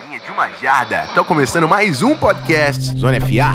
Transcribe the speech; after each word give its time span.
linha 0.00 0.20
de 0.20 0.30
uma 0.30 0.48
jarda. 0.50 1.08
Tá 1.14 1.24
começando 1.24 1.68
mais 1.68 2.02
um 2.02 2.16
podcast 2.16 2.96
Zona 2.96 3.20
FA. 3.20 3.52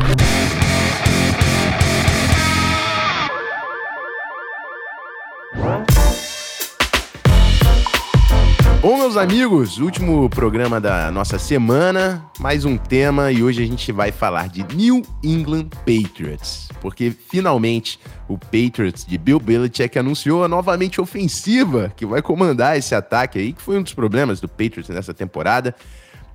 Bom, 8.81 8.97
meus 8.97 9.15
amigos, 9.15 9.77
último 9.77 10.29
programa 10.29 10.81
da 10.81 11.09
nossa 11.09 11.39
semana, 11.39 12.21
mais 12.37 12.65
um 12.65 12.77
tema 12.77 13.31
e 13.31 13.41
hoje 13.41 13.63
a 13.63 13.65
gente 13.65 13.93
vai 13.93 14.11
falar 14.11 14.49
de 14.49 14.65
New 14.75 15.01
England 15.23 15.69
Patriots, 15.85 16.67
porque 16.81 17.11
finalmente 17.11 17.97
o 18.27 18.37
Patriots 18.37 19.05
de 19.05 19.17
Bill 19.17 19.39
Belichick 19.39 19.97
anunciou 19.97 20.43
a 20.43 20.49
novamente 20.49 20.99
ofensiva 20.99 21.93
que 21.95 22.05
vai 22.05 22.21
comandar 22.21 22.77
esse 22.77 22.93
ataque 22.93 23.39
aí, 23.39 23.53
que 23.53 23.61
foi 23.61 23.77
um 23.77 23.83
dos 23.83 23.93
problemas 23.93 24.41
do 24.41 24.49
Patriots 24.49 24.89
nessa 24.89 25.13
temporada. 25.13 25.73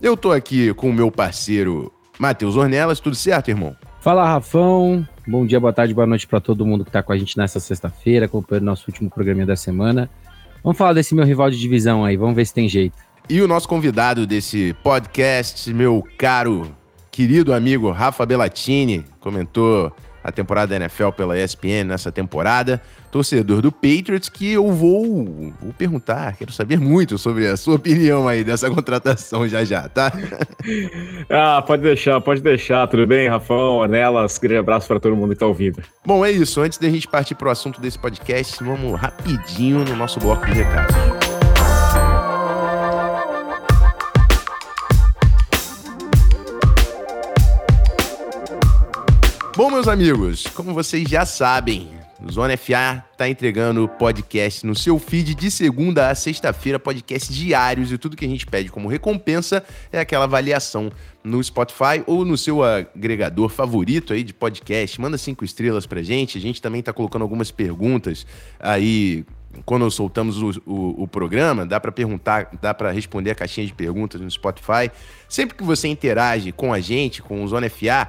Eu 0.00 0.16
tô 0.16 0.30
aqui 0.30 0.72
com 0.74 0.90
o 0.90 0.92
meu 0.92 1.10
parceiro 1.10 1.92
Matheus 2.20 2.54
Ornelas, 2.54 3.00
tudo 3.00 3.16
certo, 3.16 3.48
irmão? 3.48 3.76
Fala, 4.00 4.24
Rafão. 4.24 5.06
Bom 5.26 5.44
dia, 5.44 5.58
boa 5.58 5.72
tarde, 5.72 5.92
boa 5.92 6.06
noite 6.06 6.24
para 6.24 6.40
todo 6.40 6.64
mundo 6.64 6.84
que 6.84 6.90
tá 6.90 7.02
com 7.02 7.12
a 7.12 7.18
gente 7.18 7.36
nessa 7.36 7.58
sexta-feira, 7.58 8.26
acompanhando 8.26 8.66
nosso 8.66 8.84
último 8.86 9.10
programa 9.10 9.44
da 9.44 9.56
semana. 9.56 10.08
Vamos 10.62 10.78
falar 10.78 10.92
desse 10.92 11.16
meu 11.16 11.24
rival 11.24 11.50
de 11.50 11.58
divisão 11.58 12.04
aí, 12.04 12.16
vamos 12.16 12.36
ver 12.36 12.46
se 12.46 12.54
tem 12.54 12.68
jeito. 12.68 12.96
E 13.28 13.42
o 13.42 13.48
nosso 13.48 13.68
convidado 13.68 14.24
desse 14.24 14.72
podcast, 14.84 15.74
meu 15.74 16.06
caro, 16.16 16.70
querido 17.10 17.52
amigo 17.52 17.90
Rafa 17.90 18.24
Bellatini, 18.24 19.04
comentou 19.18 19.92
a 20.28 20.32
temporada 20.32 20.68
da 20.68 20.84
NFL 20.84 21.10
pela 21.10 21.38
ESPN 21.38 21.84
nessa 21.84 22.12
temporada, 22.12 22.80
torcedor 23.10 23.62
do 23.62 23.72
Patriots, 23.72 24.28
que 24.28 24.52
eu 24.52 24.70
vou, 24.70 25.52
vou 25.60 25.72
perguntar, 25.76 26.36
quero 26.36 26.52
saber 26.52 26.78
muito 26.78 27.18
sobre 27.18 27.46
a 27.46 27.56
sua 27.56 27.76
opinião 27.76 28.28
aí 28.28 28.44
dessa 28.44 28.68
contratação 28.72 29.48
já 29.48 29.64
já, 29.64 29.88
tá? 29.88 30.12
ah, 31.30 31.62
pode 31.62 31.82
deixar, 31.82 32.20
pode 32.20 32.40
deixar, 32.40 32.86
tudo 32.86 33.06
bem, 33.06 33.28
Rafão, 33.28 33.76
Ornelas, 33.76 34.38
grande 34.38 34.58
abraço 34.58 34.86
para 34.86 35.00
todo 35.00 35.16
mundo 35.16 35.30
que 35.30 35.40
tá 35.40 35.46
ouvindo. 35.46 35.82
Bom, 36.04 36.24
é 36.24 36.30
isso, 36.30 36.60
antes 36.60 36.78
da 36.78 36.88
gente 36.88 37.08
partir 37.08 37.34
pro 37.34 37.50
assunto 37.50 37.80
desse 37.80 37.98
podcast, 37.98 38.62
vamos 38.62 38.98
rapidinho 38.98 39.84
no 39.84 39.96
nosso 39.96 40.20
bloco 40.20 40.46
de 40.46 40.52
recados. 40.52 41.27
Bom, 49.58 49.72
meus 49.72 49.88
amigos, 49.88 50.46
como 50.54 50.72
vocês 50.72 51.08
já 51.08 51.26
sabem, 51.26 51.88
Zona 52.30 52.56
FA 52.56 53.04
está 53.10 53.28
entregando 53.28 53.88
podcast 53.88 54.64
no 54.64 54.72
seu 54.72 55.00
feed 55.00 55.34
de 55.34 55.50
segunda 55.50 56.10
a 56.10 56.14
sexta-feira, 56.14 56.78
podcast 56.78 57.32
diários 57.32 57.90
e 57.90 57.98
tudo 57.98 58.16
que 58.16 58.24
a 58.24 58.28
gente 58.28 58.46
pede 58.46 58.68
como 58.70 58.86
recompensa 58.86 59.64
é 59.90 59.98
aquela 59.98 60.26
avaliação 60.26 60.92
no 61.24 61.42
Spotify 61.42 62.04
ou 62.06 62.24
no 62.24 62.38
seu 62.38 62.62
agregador 62.62 63.48
favorito 63.48 64.12
aí 64.12 64.22
de 64.22 64.32
podcast. 64.32 65.00
Manda 65.00 65.18
cinco 65.18 65.44
estrelas 65.44 65.86
pra 65.86 66.04
gente. 66.04 66.38
A 66.38 66.40
gente 66.40 66.62
também 66.62 66.78
está 66.78 66.92
colocando 66.92 67.22
algumas 67.22 67.50
perguntas 67.50 68.24
aí 68.60 69.24
quando 69.64 69.90
soltamos 69.90 70.40
o, 70.40 70.62
o, 70.66 71.02
o, 71.02 71.08
programa, 71.08 71.66
dá 71.66 71.80
para 71.80 71.90
perguntar, 71.90 72.50
dá 72.60 72.72
para 72.72 72.92
responder 72.92 73.32
a 73.32 73.34
caixinha 73.34 73.66
de 73.66 73.74
perguntas 73.74 74.20
no 74.20 74.30
Spotify. 74.30 74.90
Sempre 75.28 75.56
que 75.56 75.64
você 75.64 75.88
interage 75.88 76.52
com 76.52 76.72
a 76.72 76.80
gente, 76.80 77.22
com 77.22 77.42
o 77.42 77.48
Zona 77.48 77.68
FA, 77.68 78.08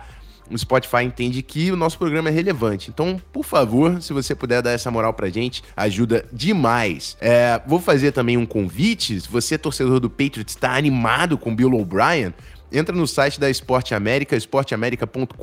o 0.49 0.57
Spotify 0.57 1.03
entende 1.03 1.41
que 1.41 1.71
o 1.71 1.75
nosso 1.75 1.97
programa 1.97 2.29
é 2.29 2.31
relevante. 2.31 2.89
Então, 2.89 3.21
por 3.31 3.43
favor, 3.43 4.01
se 4.01 4.13
você 4.13 4.33
puder 4.33 4.61
dar 4.61 4.71
essa 4.71 4.89
moral 4.89 5.13
pra 5.13 5.29
gente, 5.29 5.63
ajuda 5.75 6.25
demais. 6.31 7.17
É, 7.21 7.61
vou 7.67 7.79
fazer 7.79 8.11
também 8.11 8.37
um 8.37 8.45
convite. 8.45 9.19
Se 9.21 9.29
você, 9.29 9.57
torcedor 9.57 9.99
do 9.99 10.09
Patriots, 10.09 10.55
está 10.55 10.75
animado 10.75 11.37
com 11.37 11.55
Bill 11.55 11.73
O'Brien, 11.73 12.33
Entra 12.71 12.95
no 12.95 13.07
site 13.07 13.39
da 13.39 13.49
Esporte 13.49 13.95
América, 13.95 14.35
esporteamerica.com.br, 14.35 15.33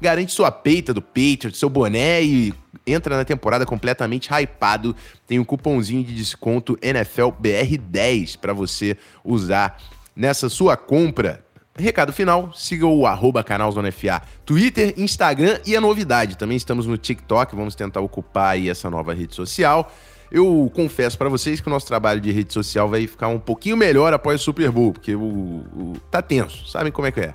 garante 0.00 0.32
sua 0.32 0.50
peita 0.50 0.92
do 0.92 1.00
Patriots, 1.00 1.58
seu 1.58 1.70
boné 1.70 2.22
e 2.22 2.52
entra 2.86 3.16
na 3.16 3.24
temporada 3.24 3.64
completamente 3.64 4.28
hypado. 4.30 4.94
Tem 5.26 5.38
um 5.38 5.44
cupomzinho 5.44 6.04
de 6.04 6.14
desconto 6.14 6.76
NFLBR10 6.76 8.38
para 8.38 8.52
você 8.52 8.98
usar 9.24 9.78
nessa 10.14 10.48
sua 10.50 10.76
compra 10.76 11.43
Recado 11.76 12.12
final, 12.12 12.52
siga 12.54 12.86
o 12.86 13.04
arroba 13.04 13.42
canal 13.42 13.72
Zona 13.72 13.90
FA, 13.90 14.22
Twitter, 14.46 14.94
Instagram 14.96 15.58
e 15.66 15.74
a 15.74 15.80
novidade, 15.80 16.38
também 16.38 16.56
estamos 16.56 16.86
no 16.86 16.96
TikTok, 16.96 17.56
vamos 17.56 17.74
tentar 17.74 18.00
ocupar 18.00 18.50
aí 18.50 18.70
essa 18.70 18.88
nova 18.88 19.12
rede 19.12 19.34
social. 19.34 19.92
Eu 20.30 20.70
confesso 20.72 21.18
para 21.18 21.28
vocês 21.28 21.60
que 21.60 21.66
o 21.66 21.70
nosso 21.70 21.86
trabalho 21.86 22.20
de 22.20 22.30
rede 22.30 22.54
social 22.54 22.88
vai 22.88 23.08
ficar 23.08 23.26
um 23.26 23.40
pouquinho 23.40 23.76
melhor 23.76 24.12
após 24.12 24.40
o 24.40 24.44
Super 24.44 24.70
Bowl, 24.70 24.92
porque 24.92 25.16
o, 25.16 25.20
o 25.20 25.96
tá 26.12 26.22
tenso, 26.22 26.64
sabem 26.68 26.92
como 26.92 27.08
é 27.08 27.12
que 27.12 27.20
é. 27.20 27.34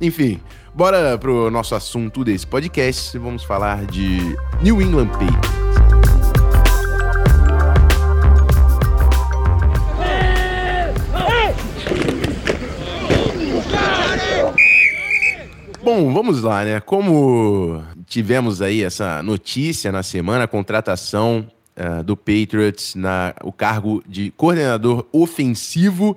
Enfim, 0.00 0.40
bora 0.74 1.18
pro 1.18 1.50
nosso 1.50 1.74
assunto 1.74 2.24
desse 2.24 2.46
podcast, 2.46 3.18
vamos 3.18 3.44
falar 3.44 3.84
de 3.84 4.18
New 4.62 4.80
England 4.80 5.08
Patriots. 5.08 5.63
Bom, 15.84 16.14
vamos 16.14 16.40
lá, 16.40 16.64
né? 16.64 16.80
Como 16.80 17.84
tivemos 18.06 18.62
aí 18.62 18.82
essa 18.82 19.22
notícia 19.22 19.92
na 19.92 20.02
semana, 20.02 20.44
a 20.44 20.48
contratação 20.48 21.46
uh, 21.76 22.02
do 22.02 22.16
Patriots 22.16 22.94
na 22.94 23.34
o 23.42 23.52
cargo 23.52 24.02
de 24.08 24.30
coordenador 24.30 25.04
ofensivo, 25.12 26.16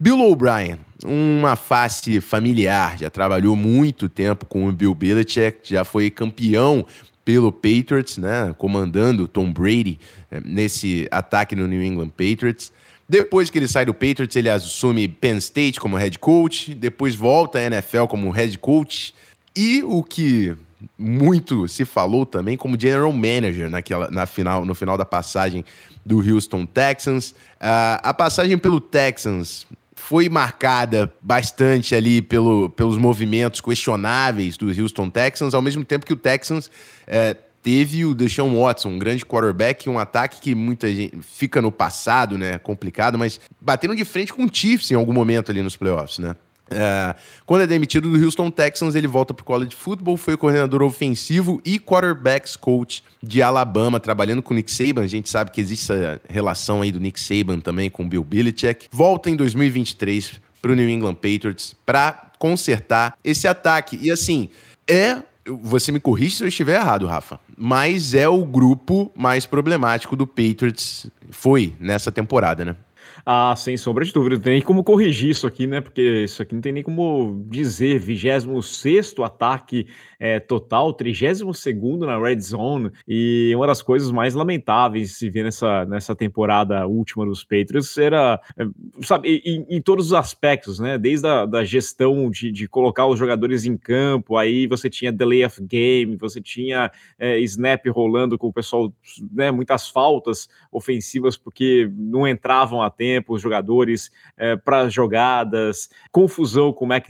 Bill 0.00 0.18
O'Brien, 0.18 0.78
uma 1.04 1.56
face 1.56 2.22
familiar, 2.22 2.96
já 2.96 3.10
trabalhou 3.10 3.54
muito 3.54 4.08
tempo 4.08 4.46
com 4.46 4.66
o 4.66 4.72
Bill 4.72 4.94
Belichick, 4.94 5.58
já 5.62 5.84
foi 5.84 6.08
campeão 6.08 6.86
pelo 7.22 7.52
Patriots, 7.52 8.16
né, 8.16 8.54
comandando 8.56 9.28
Tom 9.28 9.52
Brady 9.52 10.00
eh, 10.30 10.40
nesse 10.42 11.06
ataque 11.10 11.54
no 11.54 11.68
New 11.68 11.82
England 11.82 12.08
Patriots. 12.16 12.72
Depois 13.12 13.50
que 13.50 13.58
ele 13.58 13.68
sai 13.68 13.84
do 13.84 13.92
Patriots, 13.92 14.34
ele 14.34 14.48
assume 14.48 15.06
Penn 15.06 15.36
State 15.36 15.78
como 15.78 15.98
head 15.98 16.18
coach, 16.18 16.72
depois 16.72 17.14
volta 17.14 17.58
à 17.58 17.62
NFL 17.64 18.04
como 18.04 18.30
head 18.30 18.56
coach 18.56 19.14
e 19.54 19.82
o 19.82 20.02
que 20.02 20.56
muito 20.98 21.68
se 21.68 21.84
falou 21.84 22.24
também 22.24 22.56
como 22.56 22.80
general 22.80 23.12
manager 23.12 23.68
naquela, 23.68 24.10
na 24.10 24.24
final, 24.24 24.64
no 24.64 24.74
final 24.74 24.96
da 24.96 25.04
passagem 25.04 25.62
do 26.06 26.20
Houston 26.20 26.64
Texans. 26.64 27.32
Uh, 27.60 28.00
a 28.02 28.14
passagem 28.14 28.56
pelo 28.56 28.80
Texans 28.80 29.66
foi 29.94 30.30
marcada 30.30 31.12
bastante 31.20 31.94
ali 31.94 32.22
pelo, 32.22 32.70
pelos 32.70 32.96
movimentos 32.96 33.60
questionáveis 33.60 34.56
do 34.56 34.68
Houston 34.68 35.10
Texans, 35.10 35.52
ao 35.52 35.60
mesmo 35.60 35.84
tempo 35.84 36.06
que 36.06 36.14
o 36.14 36.16
Texans 36.16 36.68
uh, 36.68 37.51
teve 37.62 38.04
o 38.04 38.14
Deshaun 38.14 38.60
Watson, 38.60 38.90
um 38.90 38.98
grande 38.98 39.24
quarterback, 39.24 39.88
um 39.88 39.98
ataque 39.98 40.40
que 40.40 40.54
muita 40.54 40.92
gente 40.92 41.18
fica 41.22 41.62
no 41.62 41.70
passado, 41.70 42.36
né? 42.36 42.58
Complicado, 42.58 43.18
mas 43.18 43.40
batendo 43.60 43.94
de 43.94 44.04
frente 44.04 44.32
com 44.32 44.44
o 44.44 44.50
Chiefs 44.52 44.90
em 44.90 44.94
algum 44.94 45.12
momento 45.12 45.50
ali 45.50 45.62
nos 45.62 45.76
playoffs, 45.76 46.18
né? 46.18 46.34
É, 46.74 47.14
quando 47.44 47.62
é 47.62 47.66
demitido 47.66 48.10
do 48.10 48.24
Houston 48.24 48.50
Texans, 48.50 48.94
ele 48.94 49.06
volta 49.06 49.34
para 49.34 49.42
o 49.42 49.44
college 49.44 49.76
football, 49.76 50.16
foi 50.16 50.36
coordenador 50.36 50.82
ofensivo 50.82 51.60
e 51.64 51.78
quarterbacks 51.78 52.56
coach 52.56 53.04
de 53.22 53.42
Alabama, 53.42 54.00
trabalhando 54.00 54.42
com 54.42 54.54
o 54.54 54.56
Nick 54.56 54.70
Saban. 54.70 55.02
A 55.02 55.06
gente 55.06 55.28
sabe 55.28 55.50
que 55.50 55.60
existe 55.60 55.92
essa 55.92 56.20
relação 56.28 56.82
aí 56.82 56.90
do 56.90 56.98
Nick 56.98 57.20
Saban 57.20 57.60
também 57.60 57.90
com 57.90 58.04
o 58.04 58.08
Bill 58.08 58.24
Belichick. 58.24 58.86
Volta 58.90 59.30
em 59.30 59.36
2023 59.36 60.40
para 60.60 60.72
o 60.72 60.74
New 60.74 60.88
England 60.88 61.14
Patriots 61.14 61.76
para 61.84 62.30
consertar 62.38 63.16
esse 63.22 63.46
ataque. 63.46 63.98
E 64.00 64.10
assim, 64.10 64.48
é 64.88 65.22
você 65.46 65.90
me 65.90 66.00
corrige 66.00 66.36
se 66.36 66.44
eu 66.44 66.48
estiver 66.48 66.76
errado, 66.76 67.06
Rafa. 67.06 67.40
Mas 67.56 68.14
é 68.14 68.28
o 68.28 68.44
grupo 68.44 69.10
mais 69.14 69.46
problemático 69.46 70.16
do 70.16 70.26
Patriots. 70.26 71.06
Foi 71.30 71.74
nessa 71.80 72.12
temporada, 72.12 72.64
né? 72.64 72.76
Ah, 73.24 73.54
sem 73.56 73.76
sombra 73.76 74.04
de 74.04 74.12
dúvida. 74.12 74.34
Não 74.34 74.42
tem 74.42 74.52
nem 74.54 74.62
como 74.62 74.82
corrigir 74.82 75.30
isso 75.30 75.46
aqui, 75.46 75.66
né? 75.66 75.80
Porque 75.80 76.24
isso 76.24 76.42
aqui 76.42 76.54
não 76.54 76.60
tem 76.60 76.72
nem 76.72 76.82
como 76.82 77.44
dizer. 77.48 77.98
26 78.00 79.14
ataque 79.24 79.86
é, 80.18 80.40
total, 80.40 80.92
32 80.92 81.64
na 82.00 82.18
red 82.18 82.40
zone. 82.40 82.90
E 83.06 83.52
uma 83.54 83.66
das 83.66 83.80
coisas 83.80 84.10
mais 84.10 84.34
lamentáveis 84.34 85.18
se 85.18 85.30
ver 85.30 85.44
nessa, 85.44 85.84
nessa 85.84 86.16
temporada 86.16 86.84
última 86.86 87.24
dos 87.24 87.44
Patriots 87.44 87.96
era, 87.96 88.40
é, 88.56 88.64
sabe, 89.02 89.40
em, 89.44 89.66
em 89.68 89.80
todos 89.80 90.06
os 90.06 90.14
aspectos, 90.14 90.80
né? 90.80 90.98
Desde 90.98 91.26
a 91.28 91.46
da 91.46 91.64
gestão 91.64 92.28
de, 92.28 92.50
de 92.50 92.66
colocar 92.66 93.06
os 93.06 93.18
jogadores 93.18 93.64
em 93.64 93.76
campo, 93.76 94.36
aí 94.36 94.66
você 94.66 94.90
tinha 94.90 95.12
delay 95.12 95.44
of 95.44 95.62
game, 95.62 96.16
você 96.16 96.40
tinha 96.40 96.90
é, 97.18 97.38
snap 97.40 97.86
rolando 97.88 98.36
com 98.36 98.48
o 98.48 98.52
pessoal, 98.52 98.92
né? 99.30 99.52
Muitas 99.52 99.88
faltas 99.88 100.48
ofensivas 100.72 101.36
porque 101.36 101.88
não 101.94 102.26
entravam 102.26 102.82
a 102.82 102.90
tempo 102.90 103.11
tempo 103.12 103.34
os 103.34 103.42
jogadores 103.42 104.10
é, 104.36 104.56
para 104.56 104.88
jogadas, 104.88 105.90
confusão 106.10 106.72
com 106.72 106.84
o 106.84 106.88
Mac, 106.88 107.06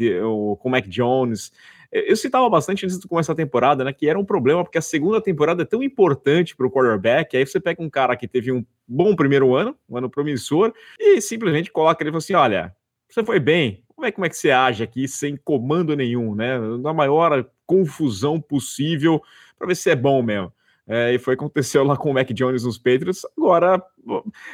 com 0.58 0.68
Mac 0.68 0.86
Jones. 0.86 1.52
Eu 1.90 2.16
citava 2.16 2.48
bastante 2.48 2.86
antes 2.86 2.98
de 2.98 3.06
começar 3.06 3.34
a 3.34 3.36
temporada, 3.36 3.84
né? 3.84 3.92
Que 3.92 4.08
era 4.08 4.18
um 4.18 4.24
problema, 4.24 4.64
porque 4.64 4.78
a 4.78 4.82
segunda 4.82 5.20
temporada 5.20 5.62
é 5.62 5.66
tão 5.66 5.82
importante 5.82 6.56
para 6.56 6.66
o 6.66 6.70
quarterback. 6.70 7.36
Aí 7.36 7.46
você 7.46 7.60
pega 7.60 7.82
um 7.82 7.90
cara 7.90 8.16
que 8.16 8.26
teve 8.26 8.50
um 8.50 8.64
bom 8.88 9.14
primeiro 9.14 9.54
ano, 9.54 9.76
um 9.88 9.98
ano 9.98 10.08
promissor, 10.08 10.72
e 10.98 11.20
simplesmente 11.20 11.70
coloca 11.70 12.02
ele 12.02 12.08
e 12.08 12.12
fala 12.12 12.18
assim: 12.18 12.34
olha, 12.34 12.74
você 13.10 13.22
foi 13.22 13.38
bem, 13.38 13.84
como 13.94 14.06
é, 14.06 14.10
como 14.12 14.24
é 14.24 14.30
que 14.30 14.36
você 14.36 14.50
age 14.50 14.82
aqui 14.82 15.06
sem 15.06 15.36
comando 15.36 15.94
nenhum, 15.94 16.34
né? 16.34 16.58
Na 16.78 16.94
maior 16.94 17.44
confusão 17.66 18.40
possível 18.40 19.22
para 19.58 19.66
ver 19.66 19.76
se 19.76 19.90
é 19.90 19.94
bom 19.94 20.22
mesmo. 20.22 20.50
É, 20.86 21.14
e 21.14 21.18
foi 21.18 21.34
aconteceu 21.34 21.84
lá 21.84 21.96
com 21.96 22.10
o 22.10 22.14
Mac 22.14 22.30
Jones 22.32 22.64
nos 22.64 22.76
Patriots. 22.76 23.22
Agora, 23.36 23.82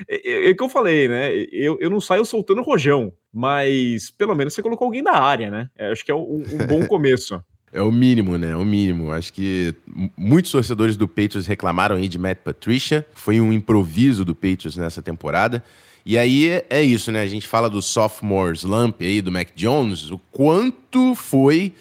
é, 0.06 0.30
é, 0.30 0.50
é, 0.50 0.54
que 0.54 0.62
eu 0.62 0.68
falei, 0.68 1.08
né? 1.08 1.32
Eu, 1.50 1.78
eu 1.80 1.88
não 1.88 2.00
saio 2.00 2.24
soltando 2.24 2.62
rojão, 2.62 3.12
mas 3.32 4.10
pelo 4.10 4.34
menos 4.34 4.52
você 4.52 4.62
colocou 4.62 4.86
alguém 4.86 5.02
na 5.02 5.12
área, 5.12 5.50
né? 5.50 5.70
É, 5.76 5.90
acho 5.90 6.04
que 6.04 6.12
é 6.12 6.14
um, 6.14 6.44
um 6.52 6.66
bom 6.66 6.84
começo. 6.86 7.42
É 7.72 7.82
o 7.82 7.92
mínimo, 7.92 8.38
né? 8.38 8.50
É 8.50 8.56
o 8.56 8.64
mínimo. 8.64 9.12
Acho 9.12 9.32
que 9.32 9.74
muitos 10.16 10.50
torcedores 10.50 10.96
do 10.96 11.06
Patriots 11.06 11.46
reclamaram 11.46 11.96
aí 11.96 12.08
de 12.08 12.18
Matt 12.18 12.38
Patricia. 12.38 13.06
Foi 13.12 13.40
um 13.40 13.52
improviso 13.52 14.24
do 14.24 14.34
Patriots 14.34 14.76
nessa 14.76 15.02
temporada. 15.02 15.62
E 16.04 16.16
aí 16.16 16.62
é 16.70 16.82
isso, 16.82 17.12
né? 17.12 17.20
A 17.20 17.26
gente 17.26 17.46
fala 17.46 17.68
do 17.68 17.82
sophomore 17.82 18.56
slump 18.56 19.02
aí 19.02 19.20
do 19.20 19.30
Mac 19.30 19.48
Jones, 19.54 20.10
o 20.10 20.18
quanto 20.30 21.14
foi 21.14 21.74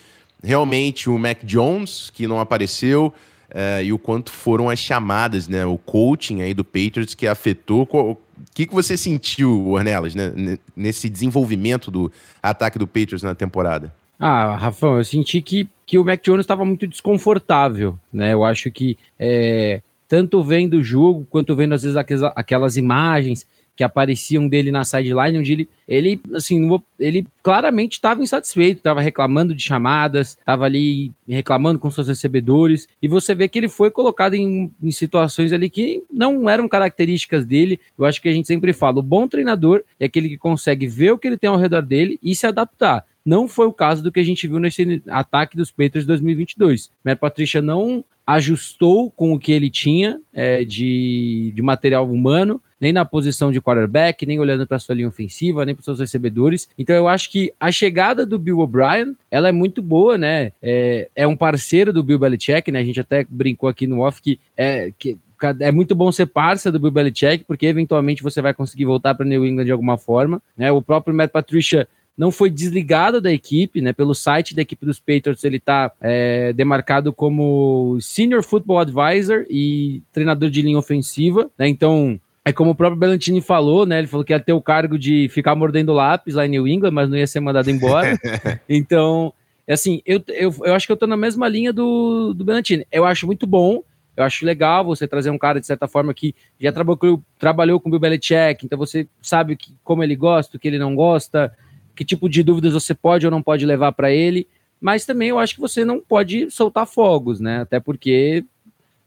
realmente 0.44 1.10
o 1.10 1.18
Mac 1.18 1.44
Jones 1.44 2.10
que 2.14 2.28
não 2.28 2.40
apareceu 2.40 3.14
uh, 3.52 3.84
e 3.84 3.92
o 3.94 4.00
quanto 4.00 4.32
foram 4.32 4.70
as 4.70 4.80
chamadas, 4.80 5.48
né? 5.48 5.66
O 5.66 5.78
coaching 5.78 6.42
aí 6.42 6.54
do 6.54 6.64
Patriots 6.64 7.16
que 7.16 7.28
afetou. 7.28 7.88
O 7.92 8.18
que, 8.54 8.68
que 8.68 8.74
você 8.74 8.98
sentiu, 8.98 9.68
Ornelas, 9.68 10.16
né? 10.16 10.58
Nesse 10.76 11.10
desenvolvimento 11.10 11.90
do 11.90 12.12
ataque 12.42 12.80
do 12.80 12.88
Patriots 12.88 13.24
na 13.24 13.36
temporada? 13.36 13.94
Ah, 14.20 14.56
Rafão, 14.56 14.98
eu 14.98 15.04
senti 15.04 15.42
que, 15.42 15.70
que 15.86 15.98
o 15.98 16.04
Mac 16.04 16.24
Jones 16.24 16.44
estava 16.44 16.66
muito 16.66 16.88
desconfortável, 16.88 17.98
né? 18.12 18.34
Eu 18.34 18.44
acho 18.44 18.72
que 18.72 18.98
é, 19.20 19.82
tanto 20.08 20.44
vendo 20.44 20.76
o 20.76 20.84
jogo 20.84 21.28
quanto 21.30 21.56
vendo 21.56 21.74
às 21.74 21.84
vezes 21.84 21.96
aquelas, 21.96 22.32
aquelas 22.36 22.78
imagens 22.78 23.46
que 23.78 23.84
apareciam 23.84 24.48
dele 24.48 24.72
na 24.72 24.84
sideline, 24.84 25.38
onde 25.38 25.54
ele, 25.54 25.70
ele 25.88 26.20
assim, 26.34 26.68
ele 27.00 27.28
claramente 27.44 27.94
estava 27.94 28.24
insatisfeito, 28.24 28.80
estava 28.80 29.00
reclamando 29.00 29.54
de 29.54 29.62
chamadas, 29.62 30.30
estava 30.30 30.66
ali 30.66 31.12
reclamando 31.30 31.78
com 31.78 31.92
seus 31.92 32.08
recebedores, 32.08 32.88
e 33.00 33.08
você 33.08 33.36
vê 33.36 33.48
que 33.48 33.60
ele 33.60 33.70
foi 33.70 33.92
colocado 33.92 34.34
em, 34.34 34.72
em, 34.82 34.92
situações 34.92 35.54
ali 35.54 35.70
que 35.70 36.04
não 36.12 36.50
eram 36.50 36.68
características 36.68 37.46
dele. 37.46 37.80
Eu 37.98 38.06
acho 38.06 38.20
que 38.20 38.28
a 38.28 38.34
gente 38.34 38.48
sempre 38.48 38.74
fala, 38.74 39.00
o 39.00 39.04
bom 39.04 39.28
treinador 39.28 39.84
é 40.00 40.06
aquele 40.06 40.28
que 40.28 40.38
consegue 40.38 40.88
ver 40.88 41.12
o 41.12 41.18
que 41.20 41.28
ele 41.28 41.38
tem 41.38 41.50
ao 41.50 41.58
redor 41.58 41.84
dele 41.84 42.20
e 42.24 42.36
se 42.36 42.48
adaptar. 42.48 43.06
Não 43.24 43.48
foi 43.48 43.68
o 43.68 43.74
caso 43.74 44.02
do 44.02 44.12
que 44.12 44.20
a 44.20 44.24
gente 44.24 44.48
viu 44.48 44.58
nesse 44.58 45.04
ataque 45.08 45.56
dos 45.56 45.70
Patriots 45.70 46.06
2022. 46.06 46.90
Matt 47.04 47.20
Patricia 47.20 47.62
não 47.62 48.04
ajustou 48.26 49.12
com 49.12 49.34
o 49.34 49.40
que 49.40 49.54
ele 49.54 49.70
tinha 49.70 50.20
é, 50.34 50.66
de, 50.66 51.54
de 51.56 51.62
material 51.62 52.10
humano, 52.10 52.62
nem 52.80 52.94
na 52.94 53.06
posição 53.06 53.52
de 53.52 53.62
quarterback, 53.62 54.26
nem 54.26 54.40
olhando 54.40 54.68
para 54.68 54.80
sua 54.80 54.96
linha 54.96 55.08
ofensiva, 55.08 55.66
nem 55.66 55.76
para 55.76 55.84
seus 55.84 56.00
recebedores. 56.00 56.70
Então 56.78 56.96
eu 56.96 57.08
acho 57.08 57.32
que 57.32 57.52
a 57.60 57.72
chegada 57.72 58.26
do 58.26 58.38
Bill 58.38 58.60
O'Brien, 58.60 59.16
ela 59.32 59.50
é 59.50 59.52
muito 59.52 59.82
boa, 59.82 60.18
né? 60.18 60.52
É, 60.62 61.10
é 61.16 61.28
um 61.28 61.36
parceiro 61.36 61.92
do 61.92 62.04
Bill 62.04 62.20
Belichick, 62.20 62.72
né? 62.72 62.80
A 62.80 62.86
gente 62.86 63.00
até 63.00 63.26
brincou 63.28 63.68
aqui 63.70 63.88
no 63.88 64.02
off 64.02 64.22
que 64.22 64.40
é, 64.56 64.92
que 64.98 65.18
é 65.60 65.72
muito 65.72 65.94
bom 65.94 66.12
ser 66.12 66.26
parça 66.26 66.72
do 66.72 66.80
Bill 66.80 66.92
Belichick, 66.92 67.44
porque 67.46 67.68
eventualmente 67.68 68.24
você 68.24 68.42
vai 68.42 68.54
conseguir 68.54 68.86
voltar 68.86 69.14
para 69.14 69.26
New 69.26 69.46
England 69.46 69.66
de 69.66 69.72
alguma 69.72 69.98
forma. 69.98 70.42
Né? 70.58 70.72
O 70.72 70.82
próprio 70.82 71.16
Matt 71.16 71.32
Patricia 71.32 71.88
não 72.18 72.32
foi 72.32 72.50
desligado 72.50 73.22
da 73.22 73.32
equipe, 73.32 73.80
né? 73.80 73.94
Pelo 73.94 74.16
site 74.16 74.56
da 74.56 74.64
equipe 74.64 74.84
dos 74.84 75.00
Patriots, 75.00 75.44
ele 75.44 75.58
está 75.58 75.92
é, 76.02 76.52
demarcado 76.52 77.14
como 77.14 78.00
Senior 78.02 78.42
Football 78.42 78.80
Advisor 78.80 79.46
e 79.48 80.02
treinador 80.12 80.50
de 80.50 80.64
linha 80.64 80.80
ofensiva, 80.80 81.52
né? 81.58 81.68
Então, 81.68 82.20
é 82.48 82.54
como 82.54 82.72
o 82.72 82.76
próprio 82.76 82.98
Bellantini 82.98 83.42
falou, 83.42 83.86
né? 83.86 84.00
Ele 84.00 84.08
falou 84.08 84.24
que 84.24 84.32
ia 84.32 84.40
ter 84.40 84.54
o 84.54 84.62
cargo 84.62 84.98
de 84.98 85.28
ficar 85.28 85.54
mordendo 85.54 85.92
lápis 85.92 86.36
lá 86.36 86.46
em 86.46 86.50
New 86.50 86.66
England, 86.66 86.92
mas 86.92 87.10
não 87.10 87.18
ia 87.18 87.28
ser 87.28 87.42
mandado 87.42 87.70
embora. 87.70 88.18
então, 88.70 89.34
é 89.68 89.74
assim, 89.74 90.02
eu, 90.06 90.24
eu, 90.30 90.56
eu 90.64 90.74
acho 90.74 90.88
que 90.88 90.94
eu 90.94 90.98
tô 90.98 91.06
na 91.06 91.18
mesma 91.18 91.50
linha 91.50 91.74
do, 91.74 92.34
do 92.34 92.46
Bellantini. 92.46 92.88
Eu 92.90 93.04
acho 93.04 93.26
muito 93.26 93.46
bom, 93.46 93.84
eu 94.16 94.24
acho 94.24 94.46
legal 94.46 94.86
você 94.86 95.06
trazer 95.06 95.30
um 95.30 95.38
cara, 95.38 95.60
de 95.60 95.68
certa 95.68 95.90
forma, 95.90 96.14
que 96.14 96.34
já 96.58 96.72
trabalhou, 96.72 97.22
trabalhou 97.38 97.82
com 97.82 97.90
o 97.90 97.92
Bill 97.92 98.00
Belichick, 98.00 98.66
então 98.66 98.78
você 98.78 99.10
sabe 99.22 99.58
que, 99.58 99.76
como 99.84 100.02
ele 100.02 100.16
gosta, 100.16 100.56
o 100.56 100.60
que 100.60 100.70
ele 100.70 100.80
não 100.80 100.96
gosta, 100.96 101.54
que 101.94 102.06
tipo 102.06 102.30
de 102.30 102.44
dúvidas 102.44 102.72
você 102.72 102.94
pode 102.94 103.26
ou 103.26 103.32
não 103.32 103.44
pode 103.44 103.66
levar 103.66 103.92
para 103.92 104.10
ele, 104.10 104.48
mas 104.80 105.06
também 105.06 105.28
eu 105.28 105.38
acho 105.38 105.56
que 105.56 105.60
você 105.60 105.84
não 105.84 106.00
pode 106.00 106.50
soltar 106.50 106.88
fogos, 106.88 107.42
né? 107.42 107.60
Até 107.60 107.78
porque, 107.78 108.46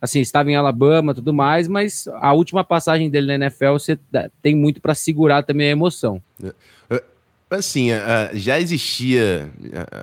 assim, 0.00 0.20
estava 0.20 0.50
em 0.50 0.56
Alabama 0.56 1.14
tudo 1.14 1.32
mais, 1.32 1.69
mas 1.69 2.08
a 2.20 2.32
última 2.32 2.64
passagem 2.64 3.11
dele 3.11 3.26
na 3.26 3.47
NFL 3.47 3.73
você 3.73 3.99
tem 4.41 4.55
muito 4.55 4.81
para 4.81 4.94
segurar 4.94 5.43
também 5.43 5.69
a 5.69 5.70
emoção. 5.70 6.23
É, 6.43 6.55
é, 6.91 7.02
assim, 7.50 7.88
já 8.35 8.58
existia, 8.58 9.50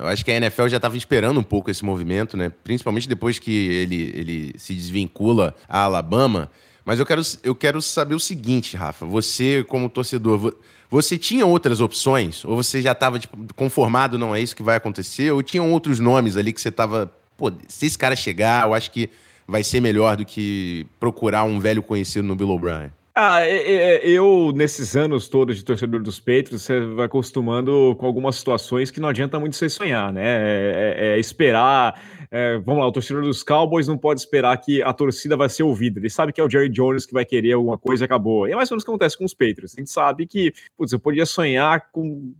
eu 0.01 0.07
acho 0.07 0.23
que 0.23 0.31
a 0.31 0.35
NFL 0.35 0.67
já 0.67 0.77
estava 0.77 0.95
esperando 0.95 1.39
um 1.39 1.43
pouco 1.43 1.71
esse 1.71 1.83
movimento, 1.83 2.37
né? 2.37 2.51
Principalmente 2.63 3.09
depois 3.09 3.39
que 3.39 3.51
ele, 3.51 4.11
ele 4.13 4.53
se 4.57 4.73
desvincula 4.73 5.55
a 5.67 5.81
Alabama. 5.81 6.51
Mas 6.85 6.99
eu 6.99 7.05
quero, 7.05 7.21
eu 7.43 7.53
quero 7.53 7.81
saber 7.81 8.15
o 8.15 8.19
seguinte, 8.19 8.77
Rafa. 8.77 9.05
Você, 9.05 9.65
como 9.67 9.89
torcedor, 9.89 10.55
você 10.89 11.17
tinha 11.17 11.45
outras 11.45 11.81
opções? 11.81 12.45
Ou 12.45 12.55
você 12.55 12.81
já 12.81 12.93
estava 12.93 13.19
tipo, 13.19 13.37
conformado, 13.55 14.17
não 14.17 14.33
é 14.33 14.39
isso 14.39 14.55
que 14.55 14.63
vai 14.63 14.77
acontecer? 14.77 15.31
Ou 15.31 15.43
tinham 15.43 15.69
outros 15.71 15.99
nomes 15.99 16.37
ali 16.37 16.53
que 16.53 16.61
você 16.61 16.69
estava, 16.69 17.11
pô, 17.35 17.51
se 17.67 17.87
esse 17.87 17.97
cara 17.97 18.15
chegar, 18.15 18.65
eu 18.65 18.73
acho 18.73 18.89
que 18.91 19.09
vai 19.47 19.63
ser 19.63 19.79
melhor 19.79 20.17
do 20.17 20.25
que 20.25 20.85
procurar 20.99 21.43
um 21.43 21.59
velho 21.59 21.81
conhecido 21.81 22.27
no 22.27 22.35
Bill 22.35 22.49
O'Brien? 22.49 22.91
Ah, 23.19 23.41
é, 23.41 23.49
é, 23.49 23.95
é, 23.95 24.09
eu, 24.11 24.53
nesses 24.55 24.95
anos 24.95 25.27
todos 25.27 25.57
de 25.57 25.65
torcedor 25.65 26.03
dos 26.03 26.19
Patriots, 26.19 26.61
você 26.61 26.79
vai 26.81 27.07
acostumando 27.07 27.95
com 27.97 28.05
algumas 28.05 28.35
situações 28.35 28.91
que 28.91 28.99
não 28.99 29.09
adianta 29.09 29.39
muito 29.39 29.55
você 29.55 29.67
sonhar, 29.67 30.13
né? 30.13 30.23
É, 30.23 30.95
é, 31.15 31.19
esperar 31.19 31.99
é, 32.29 32.57
vamos 32.57 32.81
lá, 32.81 32.87
o 32.87 32.91
torcedor 32.91 33.23
dos 33.23 33.41
Cowboys 33.41 33.87
não 33.87 33.97
pode 33.97 34.19
esperar 34.19 34.55
que 34.57 34.81
a 34.81 34.91
torcida 34.91 35.37
vai 35.37 35.47
ser 35.49 35.63
ouvida. 35.63 35.99
Ele 35.99 36.09
sabe 36.09 36.33
que 36.33 36.41
é 36.41 36.43
o 36.43 36.49
Jerry 36.49 36.69
Jones 36.69 37.05
que 37.05 37.13
vai 37.13 37.23
querer 37.23 37.53
alguma 37.53 37.77
coisa 37.77 38.03
e 38.03 38.05
acabou. 38.05 38.47
E 38.47 38.51
é 38.51 38.55
mais 38.55 38.69
ou 38.69 38.75
menos 38.75 38.83
o 38.83 38.85
que 38.85 38.91
acontece 38.91 39.17
com 39.17 39.23
os 39.25 39.33
Patriots. 39.33 39.73
A 39.75 39.79
gente 39.79 39.89
sabe 39.89 40.27
que, 40.27 40.53
putz, 40.77 40.91
eu 40.91 40.99
podia 40.99 41.25
sonhar 41.25 41.89
com, 41.91 42.33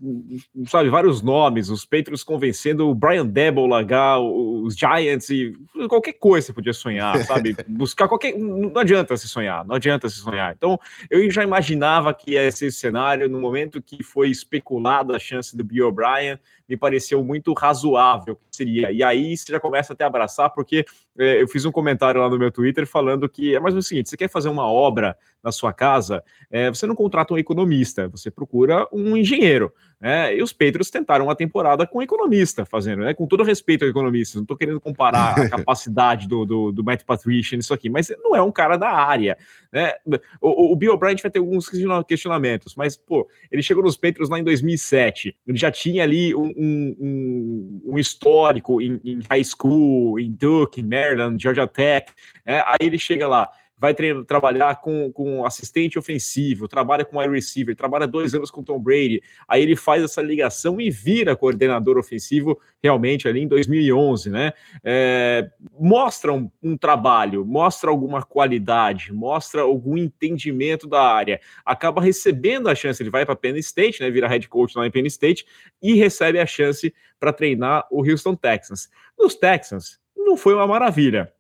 sabe, 0.68 0.90
vários 0.90 1.22
nomes, 1.22 1.70
os 1.70 1.86
Patriots 1.86 2.24
convencendo 2.24 2.90
o 2.90 2.96
Brian 2.96 3.26
Debo 3.26 3.66
largar 3.66 4.20
os 4.20 4.76
Giants 4.76 5.30
e 5.30 5.54
qualquer 5.88 6.14
coisa 6.14 6.48
você 6.48 6.54
podia 6.54 6.74
sonhar, 6.74 7.18
sabe? 7.24 7.56
Buscar 7.68 8.08
qualquer. 8.08 8.38
Não 8.38 8.82
adianta 8.82 9.16
se 9.16 9.28
sonhar, 9.28 9.66
não 9.66 9.76
adianta 9.76 10.10
se 10.10 10.18
sonhar. 10.18 10.54
Então, 10.56 10.67
eu 11.10 11.30
já 11.30 11.44
imaginava 11.44 12.14
que 12.14 12.32
ia 12.32 12.52
ser 12.52 12.68
esse 12.68 12.80
cenário 12.80 13.30
no 13.30 13.40
momento 13.40 13.82
que 13.82 14.04
foi 14.04 14.30
especulado 14.30 15.14
a 15.16 15.20
chance 15.20 15.56
do 15.56 15.64
Bill 15.64 15.88
O'Brien 15.88 16.40
me 16.68 16.76
pareceu 16.76 17.24
muito 17.24 17.54
razoável 17.54 18.36
que 18.36 18.56
seria. 18.56 18.92
E 18.92 19.04
aí 19.04 19.36
você 19.36 19.52
já 19.52 19.60
começa 19.60 19.94
até 19.94 20.04
a 20.04 20.08
abraçar, 20.08 20.50
porque 20.50 20.86
é, 21.18 21.42
eu 21.42 21.48
fiz 21.48 21.66
um 21.66 21.72
comentário 21.72 22.22
lá 22.22 22.30
no 22.30 22.38
meu 22.38 22.52
Twitter 22.52 22.86
falando 22.86 23.28
que 23.30 23.56
é 23.56 23.60
mais 23.60 23.76
o 23.76 23.82
seguinte: 23.82 24.10
você 24.10 24.18
quer 24.18 24.30
fazer 24.30 24.50
uma 24.50 24.70
obra 24.70 25.18
na 25.44 25.52
sua 25.52 25.72
casa, 25.72 26.24
é, 26.52 26.70
você 26.70 26.86
não 26.86 26.96
contrata 26.96 27.34
um 27.34 27.38
economista, 27.38 28.08
você 28.08 28.30
procura 28.30 28.88
um 28.92 29.16
engenheiro. 29.16 29.72
Né? 30.00 30.36
E 30.36 30.44
os 30.44 30.54
Patriots 30.54 30.92
tentaram 30.92 31.26
uma 31.26 31.36
temporada 31.36 31.88
com 31.88 32.00
um 32.00 32.02
economista 32.02 32.66
fazendo, 32.66 33.04
né? 33.04 33.14
com 33.14 33.26
todo 33.26 33.44
respeito 33.44 33.84
ao 33.84 33.90
economista, 33.90 34.38
não 34.38 34.44
estou 34.44 34.58
querendo 34.58 34.80
comparar 34.80 35.40
a 35.40 35.50
capacidade 35.50 36.28
do, 36.28 36.46
do, 36.46 36.72
do 36.72 36.84
Matt 36.84 37.04
Patricia 37.04 37.56
nisso 37.56 37.74
aqui, 37.74 37.90
mas 37.90 38.12
não 38.22 38.36
é 38.36 38.42
um 38.42 38.52
cara 38.52 38.78
da 38.78 38.90
área. 38.90 39.38
Né? 39.72 39.94
O, 40.40 40.74
o 40.74 40.76
Bill 40.76 40.94
O'Brien 40.94 41.16
vai 41.16 41.32
ter 41.32 41.40
alguns 41.40 41.68
questionamentos, 42.08 42.76
mas 42.76 42.96
pô, 42.96 43.28
ele 43.52 43.64
chegou 43.64 43.84
nos 43.84 43.98
Patriots 43.98 44.30
lá 44.30 44.40
em 44.40 44.44
2007, 44.44 45.36
ele 45.48 45.58
já 45.58 45.72
tinha 45.72 46.04
ali 46.04 46.36
um, 46.36 46.54
um, 46.58 47.82
um 47.86 47.98
histórico 47.98 48.82
em, 48.82 49.00
em, 49.04 49.20
high 49.30 49.44
school, 49.44 50.20
em 50.20 50.32
Duke, 50.32 50.82
em 50.82 50.84
Maryland, 50.84 51.42
Georgia 51.42 51.68
Tech, 51.68 52.12
né? 52.46 52.64
aí 52.66 52.88
ele 52.88 52.98
chega 52.98 53.28
lá 53.28 53.50
vai 53.78 53.94
trabalhar 54.26 54.82
com, 54.82 55.12
com 55.12 55.46
assistente 55.46 56.00
ofensivo, 56.00 56.68
trabalha 56.68 57.06
com 57.06 57.20
wide 57.20 57.34
receiver, 57.34 57.76
trabalha 57.76 58.08
dois 58.08 58.34
anos 58.34 58.50
com 58.50 58.64
Tom 58.64 58.80
Brady, 58.80 59.22
aí 59.48 59.62
ele 59.62 59.76
faz 59.76 60.04
essa 60.04 60.22
ligação 60.22 60.82
e 60.82 60.90
vira 60.90 61.36
coordenador 61.36 61.98
ofensivo 61.98 62.60
realmente 62.82 63.28
ali 63.28 63.42
em 63.42 63.48
2011, 63.48 64.32
né? 64.32 64.54
É, 64.84 65.52
mostra 65.80 66.34
um, 66.34 66.50
um, 66.62 66.76
trabalho, 66.76 67.46
mostra 67.46 67.92
alguma 67.92 68.24
qualidade, 68.24 69.14
mostra 69.14 69.62
algum 69.62 69.96
entendimento 69.96 70.88
da 70.88 71.02
área, 71.02 71.40
acaba 71.64 72.02
recebendo 72.02 72.70
a 72.70 72.76
chance, 72.76 73.02
ele 73.04 73.12
vai 73.12 73.26
para 73.26 73.36
Penn 73.36 73.58
State, 73.58 74.02
né? 74.02 74.10
Vira 74.10 74.28
head 74.28 74.48
coach 74.50 74.76
lá 74.76 74.88
em 74.88 74.92
Penn 74.92 75.06
State 75.06 75.46
e 75.82 75.94
recebe 75.94 76.40
a 76.40 76.46
chance 76.48 76.92
para 77.20 77.32
treinar 77.32 77.86
o 77.92 78.04
Houston 78.04 78.36
Texans. 78.36 78.90
Nos 79.18 79.36
Texans, 79.36 80.00
não 80.16 80.36
foi 80.36 80.56
uma 80.56 80.66
maravilha. 80.66 81.32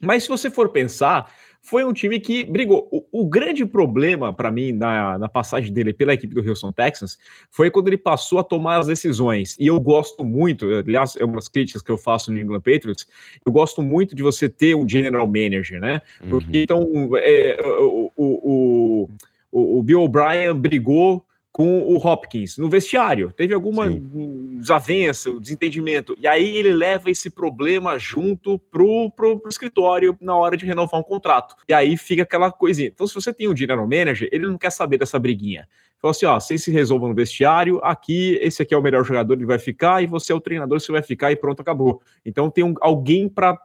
Mas 0.00 0.24
se 0.24 0.28
você 0.28 0.50
for 0.50 0.70
pensar, 0.70 1.32
foi 1.62 1.84
um 1.84 1.92
time 1.92 2.18
que 2.18 2.44
brigou. 2.44 2.88
O, 2.90 3.22
o 3.22 3.26
grande 3.28 3.64
problema 3.64 4.32
para 4.32 4.50
mim 4.50 4.72
na, 4.72 5.16
na, 5.16 5.28
passagem 5.28 5.72
dele 5.72 5.92
pela 5.92 6.12
equipe 6.12 6.34
do 6.34 6.46
Houston 6.46 6.72
Texans 6.72 7.16
foi 7.50 7.70
quando 7.70 7.86
ele 7.86 7.96
passou 7.96 8.40
a 8.40 8.44
tomar 8.44 8.80
as 8.80 8.88
decisões. 8.88 9.56
E 9.58 9.68
eu 9.68 9.80
gosto 9.80 10.24
muito, 10.24 10.66
aliás, 10.66 11.16
é 11.16 11.24
uma 11.24 11.36
das 11.36 11.48
críticas 11.48 11.80
que 11.80 11.90
eu 11.90 11.96
faço 11.96 12.32
no 12.32 12.38
England 12.38 12.60
Patriots, 12.60 13.06
eu 13.46 13.52
gosto 13.52 13.80
muito 13.80 14.14
de 14.16 14.22
você 14.22 14.48
ter 14.48 14.74
um 14.74 14.88
general 14.88 15.26
manager, 15.26 15.80
né? 15.80 16.02
Porque 16.28 16.58
uhum. 16.58 16.62
então 16.62 17.10
é, 17.16 17.56
o, 17.80 18.12
o, 18.16 19.08
o, 19.52 19.78
o 19.78 19.82
Bill 19.84 20.02
O'Brien 20.02 20.54
brigou 20.54 21.24
com 21.52 21.82
o 21.82 21.96
Hopkins 21.96 22.56
no 22.56 22.68
vestiário. 22.68 23.30
Teve 23.36 23.52
alguma 23.52 23.86
Sim. 23.86 24.58
desavença, 24.58 25.30
desentendimento. 25.38 26.16
E 26.18 26.26
aí 26.26 26.56
ele 26.56 26.72
leva 26.72 27.10
esse 27.10 27.28
problema 27.28 27.98
junto 27.98 28.58
pro, 28.58 29.10
pro, 29.10 29.38
pro, 29.38 29.50
escritório 29.50 30.16
na 30.20 30.34
hora 30.34 30.56
de 30.56 30.64
renovar 30.64 30.98
um 30.98 31.04
contrato. 31.04 31.54
E 31.68 31.74
aí 31.74 31.96
fica 31.96 32.22
aquela 32.22 32.50
coisinha. 32.50 32.88
Então, 32.88 33.06
se 33.06 33.14
você 33.14 33.32
tem 33.34 33.48
um 33.48 33.56
general 33.56 33.86
manager, 33.86 34.28
ele 34.32 34.46
não 34.46 34.56
quer 34.56 34.70
saber 34.70 34.96
dessa 34.96 35.18
briguinha. 35.18 35.68
Falou 36.02 36.10
assim: 36.10 36.26
ó, 36.26 36.40
vocês 36.40 36.64
se 36.64 36.70
resolvam 36.72 37.10
no 37.10 37.14
vestiário, 37.14 37.78
aqui, 37.80 38.36
esse 38.42 38.60
aqui 38.60 38.74
é 38.74 38.76
o 38.76 38.82
melhor 38.82 39.04
jogador, 39.04 39.34
ele 39.34 39.46
vai 39.46 39.58
ficar, 39.60 40.02
e 40.02 40.06
você 40.08 40.32
é 40.32 40.34
o 40.34 40.40
treinador, 40.40 40.80
você 40.80 40.90
vai 40.90 41.00
ficar, 41.00 41.30
e 41.30 41.36
pronto, 41.36 41.62
acabou. 41.62 42.02
Então 42.26 42.50
tem 42.50 42.64
um, 42.64 42.74
alguém 42.80 43.28
para 43.28 43.56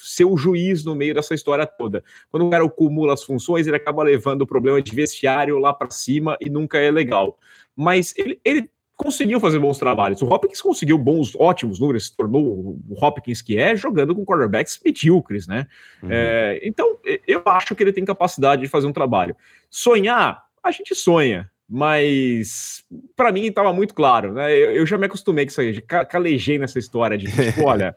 ser 0.00 0.24
o 0.24 0.34
juiz 0.34 0.82
no 0.82 0.94
meio 0.94 1.12
dessa 1.12 1.34
história 1.34 1.66
toda. 1.66 2.02
Quando 2.30 2.46
o 2.46 2.50
cara 2.50 2.64
acumula 2.64 3.12
as 3.12 3.22
funções, 3.22 3.66
ele 3.66 3.76
acaba 3.76 4.02
levando 4.02 4.40
o 4.40 4.46
problema 4.46 4.80
de 4.80 4.94
vestiário 4.94 5.58
lá 5.58 5.74
para 5.74 5.90
cima 5.90 6.38
e 6.40 6.48
nunca 6.48 6.78
é 6.78 6.90
legal. 6.90 7.38
Mas 7.76 8.14
ele, 8.16 8.40
ele 8.42 8.70
conseguiu 8.96 9.38
fazer 9.38 9.58
bons 9.58 9.76
trabalhos. 9.76 10.22
O 10.22 10.26
Hopkins 10.26 10.62
conseguiu 10.62 10.96
bons, 10.96 11.36
ótimos 11.36 11.78
números, 11.78 12.06
se 12.06 12.16
tornou 12.16 12.78
o 12.88 13.04
Hopkins 13.04 13.42
que 13.42 13.58
é, 13.58 13.76
jogando 13.76 14.14
com 14.14 14.24
quarterbacks 14.24 14.80
medíocres, 14.82 15.46
né? 15.46 15.66
Uhum. 16.02 16.08
É, 16.10 16.60
então, 16.62 16.96
eu 17.26 17.42
acho 17.44 17.74
que 17.74 17.82
ele 17.82 17.92
tem 17.92 18.06
capacidade 18.06 18.62
de 18.62 18.68
fazer 18.68 18.86
um 18.86 18.92
trabalho. 18.92 19.36
Sonhar, 19.68 20.44
a 20.62 20.70
gente 20.70 20.94
sonha 20.94 21.50
mas 21.68 22.84
para 23.16 23.32
mim 23.32 23.46
estava 23.46 23.72
muito 23.72 23.94
claro, 23.94 24.32
né? 24.32 24.52
Eu, 24.52 24.72
eu, 24.72 24.86
já 24.86 24.98
me 24.98 25.06
acostumei 25.06 25.44
com 25.44 25.50
isso 25.50 25.60
aí, 25.60 25.80
calejei 25.80 26.58
nessa 26.58 26.78
história 26.78 27.16
de 27.16 27.26
tipo, 27.26 27.64
olha, 27.64 27.96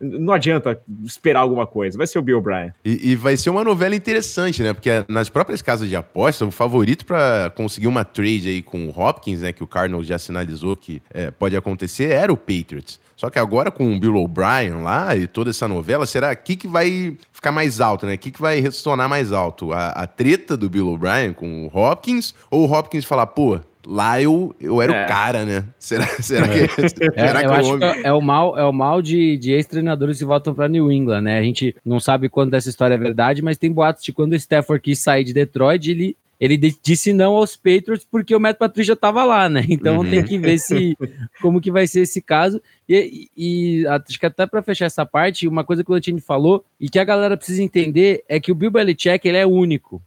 não 0.00 0.32
adianta 0.32 0.80
esperar 1.04 1.40
alguma 1.40 1.66
coisa, 1.66 1.96
vai 1.96 2.06
ser 2.06 2.18
o 2.18 2.22
Bill 2.22 2.40
Bryan. 2.40 2.74
E, 2.84 3.12
e, 3.12 3.16
vai 3.16 3.36
ser 3.36 3.50
uma 3.50 3.62
novela 3.62 3.94
interessante, 3.94 4.62
né? 4.62 4.72
Porque 4.72 4.90
nas 5.08 5.28
próprias 5.28 5.62
casas 5.62 5.88
de 5.88 5.96
aposta, 5.96 6.44
o 6.44 6.50
favorito 6.50 7.06
para 7.06 7.50
conseguir 7.56 7.86
uma 7.86 8.04
trade 8.04 8.48
aí 8.48 8.62
com 8.62 8.86
o 8.86 8.90
Hopkins, 8.90 9.40
né? 9.40 9.52
Que 9.52 9.62
o 9.62 9.66
Cardinals 9.66 10.06
já 10.06 10.18
sinalizou 10.18 10.76
que 10.76 11.00
é, 11.10 11.30
pode 11.30 11.56
acontecer, 11.56 12.10
era 12.10 12.32
o 12.32 12.36
Patriots. 12.36 13.00
Só 13.16 13.30
que 13.30 13.38
agora 13.38 13.70
com 13.70 13.94
o 13.94 13.98
Bill 13.98 14.16
O'Brien 14.16 14.82
lá 14.82 15.16
e 15.16 15.26
toda 15.26 15.50
essa 15.50 15.68
novela, 15.68 16.06
será 16.06 16.30
aqui 16.30 16.56
que 16.56 16.66
vai 16.66 17.16
ficar 17.32 17.52
mais 17.52 17.80
alto, 17.80 18.06
né? 18.06 18.14
O 18.14 18.18
que, 18.18 18.30
que 18.30 18.40
vai 18.40 18.60
ressonar 18.60 19.08
mais 19.08 19.32
alto? 19.32 19.72
A, 19.72 19.90
a 19.90 20.06
treta 20.06 20.56
do 20.56 20.68
Bill 20.68 20.88
O'Brien 20.88 21.32
com 21.32 21.66
o 21.66 21.78
Hopkins 21.78 22.34
ou 22.50 22.68
o 22.68 22.72
Hopkins 22.72 23.04
falar, 23.04 23.26
pô, 23.26 23.60
lá 23.86 24.20
eu, 24.20 24.54
eu 24.60 24.80
era 24.80 24.94
é. 24.94 25.04
o 25.04 25.08
cara, 25.08 25.44
né? 25.44 25.64
Será, 25.78 26.06
será 26.20 26.46
é. 26.46 26.66
que, 26.66 26.80
é, 26.80 26.88
será 26.88 27.40
que 27.40 27.46
eu 27.46 27.52
acho 27.52 27.78
que 27.78 28.06
é 28.06 28.12
o 28.12 28.20
mal, 28.20 28.58
é 28.58 28.64
o 28.64 28.72
mal 28.72 29.00
de, 29.00 29.36
de 29.36 29.52
ex-treinadores 29.52 30.18
que 30.18 30.24
voltam 30.24 30.54
para 30.54 30.68
New 30.68 30.90
England, 30.90 31.22
né? 31.22 31.38
A 31.38 31.42
gente 31.42 31.74
não 31.84 32.00
sabe 32.00 32.28
quando 32.28 32.50
dessa 32.50 32.68
história 32.68 32.94
é 32.94 32.98
verdade, 32.98 33.42
mas 33.42 33.58
tem 33.58 33.72
boatos 33.72 34.02
de 34.02 34.12
quando 34.12 34.32
o 34.32 34.36
Stafford 34.36 34.82
quis 34.82 34.98
sair 34.98 35.24
de 35.24 35.32
Detroit, 35.32 35.90
ele 35.90 36.16
ele 36.44 36.58
disse 36.82 37.12
não 37.14 37.36
aos 37.36 37.56
Patriots 37.56 38.06
porque 38.10 38.34
o 38.36 38.40
Matt 38.40 38.58
Patricia 38.58 38.92
estava 38.92 39.24
lá, 39.24 39.48
né? 39.48 39.64
Então 39.74 39.98
uhum. 39.98 40.10
tem 40.10 40.22
que 40.22 40.38
ver 40.38 40.58
se 40.58 40.96
como 41.40 41.60
que 41.60 41.70
vai 41.70 41.86
ser 41.86 42.00
esse 42.00 42.20
caso. 42.20 42.60
E, 42.86 43.30
e 43.34 43.86
acho 43.86 44.20
que 44.20 44.26
até 44.26 44.46
para 44.46 44.62
fechar 44.62 44.84
essa 44.84 45.06
parte, 45.06 45.48
uma 45.48 45.64
coisa 45.64 45.82
que 45.82 45.90
o 45.90 45.94
Lantini 45.94 46.20
falou 46.20 46.62
e 46.78 46.90
que 46.90 46.98
a 46.98 47.04
galera 47.04 47.36
precisa 47.36 47.62
entender 47.62 48.24
é 48.28 48.38
que 48.38 48.52
o 48.52 48.54
Bill 48.54 48.70
Belichick 48.70 49.26
ele 49.26 49.38
é 49.38 49.46
único. 49.46 50.02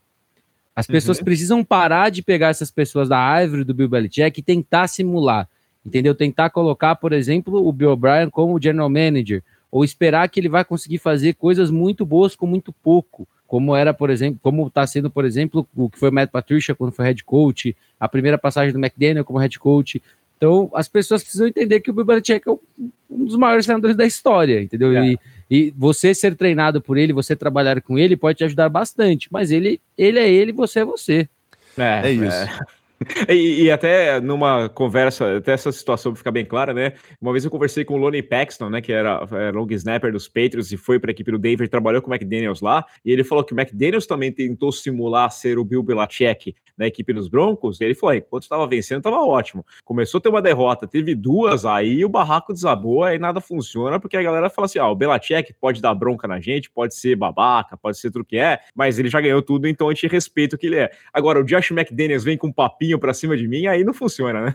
As 0.75 0.85
pessoas 0.85 1.17
uhum. 1.17 1.25
precisam 1.25 1.63
parar 1.63 2.11
de 2.11 2.21
pegar 2.21 2.49
essas 2.49 2.69
pessoas 2.69 3.09
da 3.09 3.17
árvore 3.17 3.63
do 3.63 3.73
Bill 3.73 3.89
Belichick 3.89 4.39
e 4.39 4.43
tentar 4.43 4.87
simular, 4.87 5.49
entendeu? 5.83 6.13
Tentar 6.13 6.51
colocar, 6.51 6.95
por 6.97 7.13
exemplo, 7.13 7.67
o 7.67 7.73
Bill 7.73 7.91
O'Brien 7.91 8.29
como 8.29 8.61
general 8.61 8.89
manager 8.89 9.43
ou 9.71 9.83
esperar 9.83 10.29
que 10.29 10.39
ele 10.39 10.49
vai 10.49 10.63
conseguir 10.63 10.99
fazer 10.99 11.33
coisas 11.33 11.71
muito 11.71 12.05
boas 12.05 12.35
com 12.35 12.45
muito 12.45 12.71
pouco 12.71 13.27
como 13.47 13.75
era, 13.75 13.93
por 13.93 14.09
exemplo, 14.09 14.39
como 14.43 14.67
está 14.67 14.85
sendo, 14.85 15.09
por 15.09 15.25
exemplo, 15.25 15.67
o 15.75 15.89
que 15.89 15.97
foi 15.97 16.09
o 16.09 16.13
Matt 16.13 16.29
Patricia 16.29 16.75
quando 16.75 16.91
foi 16.91 17.05
head 17.05 17.23
coach, 17.23 17.75
a 17.99 18.07
primeira 18.07 18.37
passagem 18.37 18.73
do 18.73 18.79
McDaniel 18.79 19.23
como 19.23 19.39
head 19.39 19.57
coach. 19.57 20.01
Então, 20.35 20.69
as 20.73 20.87
pessoas 20.87 21.23
precisam 21.23 21.47
entender 21.47 21.79
que 21.79 21.89
o 21.89 21.93
Bill 21.93 22.05
Belichick 22.05 22.47
é 22.47 22.51
um 22.51 23.25
dos 23.25 23.35
maiores 23.35 23.65
treinadores 23.65 23.95
da 23.95 24.05
história, 24.05 24.61
entendeu? 24.61 24.95
É. 24.95 25.07
E, 25.07 25.19
e, 25.49 25.73
você 25.75 26.13
ser 26.13 26.35
treinado 26.35 26.79
por 26.79 26.97
ele, 26.97 27.11
você 27.11 27.35
trabalhar 27.35 27.81
com 27.81 27.97
ele, 27.97 28.15
pode 28.15 28.37
te 28.37 28.43
ajudar 28.43 28.69
bastante. 28.69 29.27
Mas 29.31 29.49
ele, 29.49 29.81
ele 29.97 30.19
é 30.19 30.29
ele, 30.29 30.51
você 30.51 30.81
é 30.81 30.85
você. 30.85 31.27
É, 31.75 32.09
é 32.09 32.11
isso. 32.11 32.25
É. 32.25 32.59
E, 33.29 33.63
e, 33.63 33.71
até 33.71 34.19
numa 34.19 34.69
conversa, 34.69 35.37
até 35.37 35.51
essa 35.51 35.71
situação 35.71 36.15
ficar 36.15 36.31
bem 36.31 36.45
clara, 36.45 36.73
né? 36.73 36.93
Uma 37.21 37.31
vez 37.31 37.43
eu 37.43 37.51
conversei 37.51 37.83
com 37.85 37.95
o 37.95 37.97
Lonnie 37.97 38.23
Paxton, 38.23 38.69
né? 38.69 38.81
Que 38.81 38.91
era, 38.91 39.27
era 39.31 39.51
long 39.51 39.67
snapper 39.69 40.11
dos 40.11 40.27
Patriots 40.27 40.71
e 40.71 40.77
foi 40.77 40.99
para 40.99 41.11
a 41.11 41.13
equipe 41.13 41.31
do 41.31 41.37
Denver, 41.37 41.69
trabalhou 41.69 42.01
com 42.01 42.09
o 42.09 42.13
McDaniels 42.13 42.61
lá. 42.61 42.85
E 43.03 43.11
ele 43.11 43.23
falou 43.23 43.43
que 43.43 43.53
o 43.53 43.59
McDaniels 43.59 44.07
também 44.07 44.31
tentou 44.31 44.71
simular 44.71 45.29
ser 45.31 45.59
o 45.59 45.65
Bill 45.65 45.83
Belichick 45.83 46.55
na 46.77 46.85
equipe 46.85 47.11
dos 47.11 47.27
Broncos, 47.27 47.81
e 47.81 47.85
ele 47.85 47.95
falou: 47.95 48.15
enquanto 48.15 48.43
estava 48.43 48.67
vencendo, 48.67 48.99
estava 48.99 49.17
ótimo. 49.17 49.65
Começou 49.83 50.19
a 50.19 50.21
ter 50.21 50.29
uma 50.29 50.41
derrota, 50.41 50.87
teve 50.87 51.15
duas, 51.15 51.65
aí 51.65 52.05
o 52.05 52.09
barraco 52.09 52.53
desabou, 52.53 53.03
aí 53.03 53.17
nada 53.17 53.41
funciona, 53.41 53.99
porque 53.99 54.15
a 54.15 54.21
galera 54.21 54.49
fala 54.49 54.67
assim: 54.67 54.79
ah, 54.79 54.87
o 54.87 54.95
Belichick 54.95 55.53
pode 55.59 55.81
dar 55.81 55.95
bronca 55.95 56.27
na 56.27 56.39
gente, 56.39 56.69
pode 56.69 56.95
ser 56.95 57.15
babaca, 57.15 57.75
pode 57.75 57.97
ser 57.97 58.11
tudo 58.11 58.23
que 58.23 58.37
é, 58.37 58.59
mas 58.75 58.99
ele 58.99 59.09
já 59.09 59.19
ganhou 59.19 59.41
tudo, 59.41 59.67
então 59.67 59.89
a 59.89 59.93
gente 59.93 60.07
respeita 60.07 60.55
o 60.55 60.59
que 60.59 60.67
ele 60.67 60.77
é. 60.77 60.91
Agora, 61.11 61.39
o 61.39 61.43
Josh 61.43 61.71
McDaniels 61.71 62.23
vem 62.23 62.37
com 62.37 62.47
um 62.47 62.53
papinho 62.87 62.99
para 62.99 63.13
cima 63.13 63.35
de 63.35 63.47
mim, 63.47 63.67
aí 63.67 63.83
não 63.83 63.93
funciona, 63.93 64.41
né? 64.41 64.53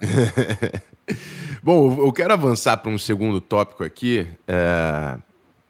Bom, 1.62 2.04
eu 2.04 2.12
quero 2.12 2.32
avançar 2.32 2.76
para 2.78 2.90
um 2.90 2.98
segundo 2.98 3.40
tópico 3.40 3.84
aqui, 3.84 4.26
é... 4.48 5.16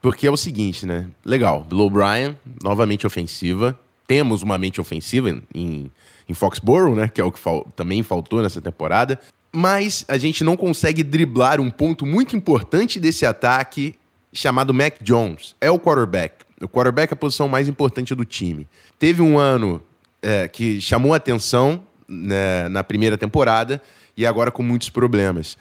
porque 0.00 0.26
é 0.26 0.30
o 0.30 0.36
seguinte, 0.36 0.86
né? 0.86 1.08
Legal, 1.24 1.64
Bill 1.64 1.80
O'Brien, 1.80 2.38
novamente 2.62 3.06
ofensiva. 3.06 3.78
Temos 4.06 4.42
uma 4.42 4.56
mente 4.56 4.80
ofensiva 4.80 5.42
em 5.54 5.90
em 6.28 6.34
Foxborough, 6.34 6.94
né? 6.94 7.08
Que 7.08 7.20
é 7.20 7.24
o 7.24 7.32
que 7.32 7.38
fal 7.38 7.70
também 7.76 8.02
faltou 8.02 8.42
nessa 8.42 8.60
temporada. 8.60 9.20
Mas 9.52 10.04
a 10.08 10.16
gente 10.16 10.42
não 10.42 10.56
consegue 10.56 11.02
driblar 11.02 11.60
um 11.60 11.70
ponto 11.70 12.06
muito 12.06 12.36
importante 12.36 12.98
desse 12.98 13.26
ataque 13.26 13.94
chamado 14.32 14.72
Mac 14.72 14.94
Jones. 15.02 15.54
É 15.60 15.70
o 15.70 15.78
quarterback. 15.78 16.44
O 16.60 16.68
quarterback 16.68 17.12
é 17.12 17.14
a 17.14 17.16
posição 17.16 17.48
mais 17.48 17.68
importante 17.68 18.14
do 18.14 18.24
time. 18.24 18.66
Teve 18.98 19.20
um 19.20 19.38
ano 19.38 19.82
é, 20.22 20.48
que 20.48 20.80
chamou 20.80 21.12
atenção 21.12 21.82
né, 22.08 22.68
na 22.68 22.84
primeira 22.84 23.16
temporada 23.16 23.82
e 24.16 24.26
agora 24.26 24.50
com 24.50 24.62
muitos 24.62 24.90
problemas. 24.90 25.56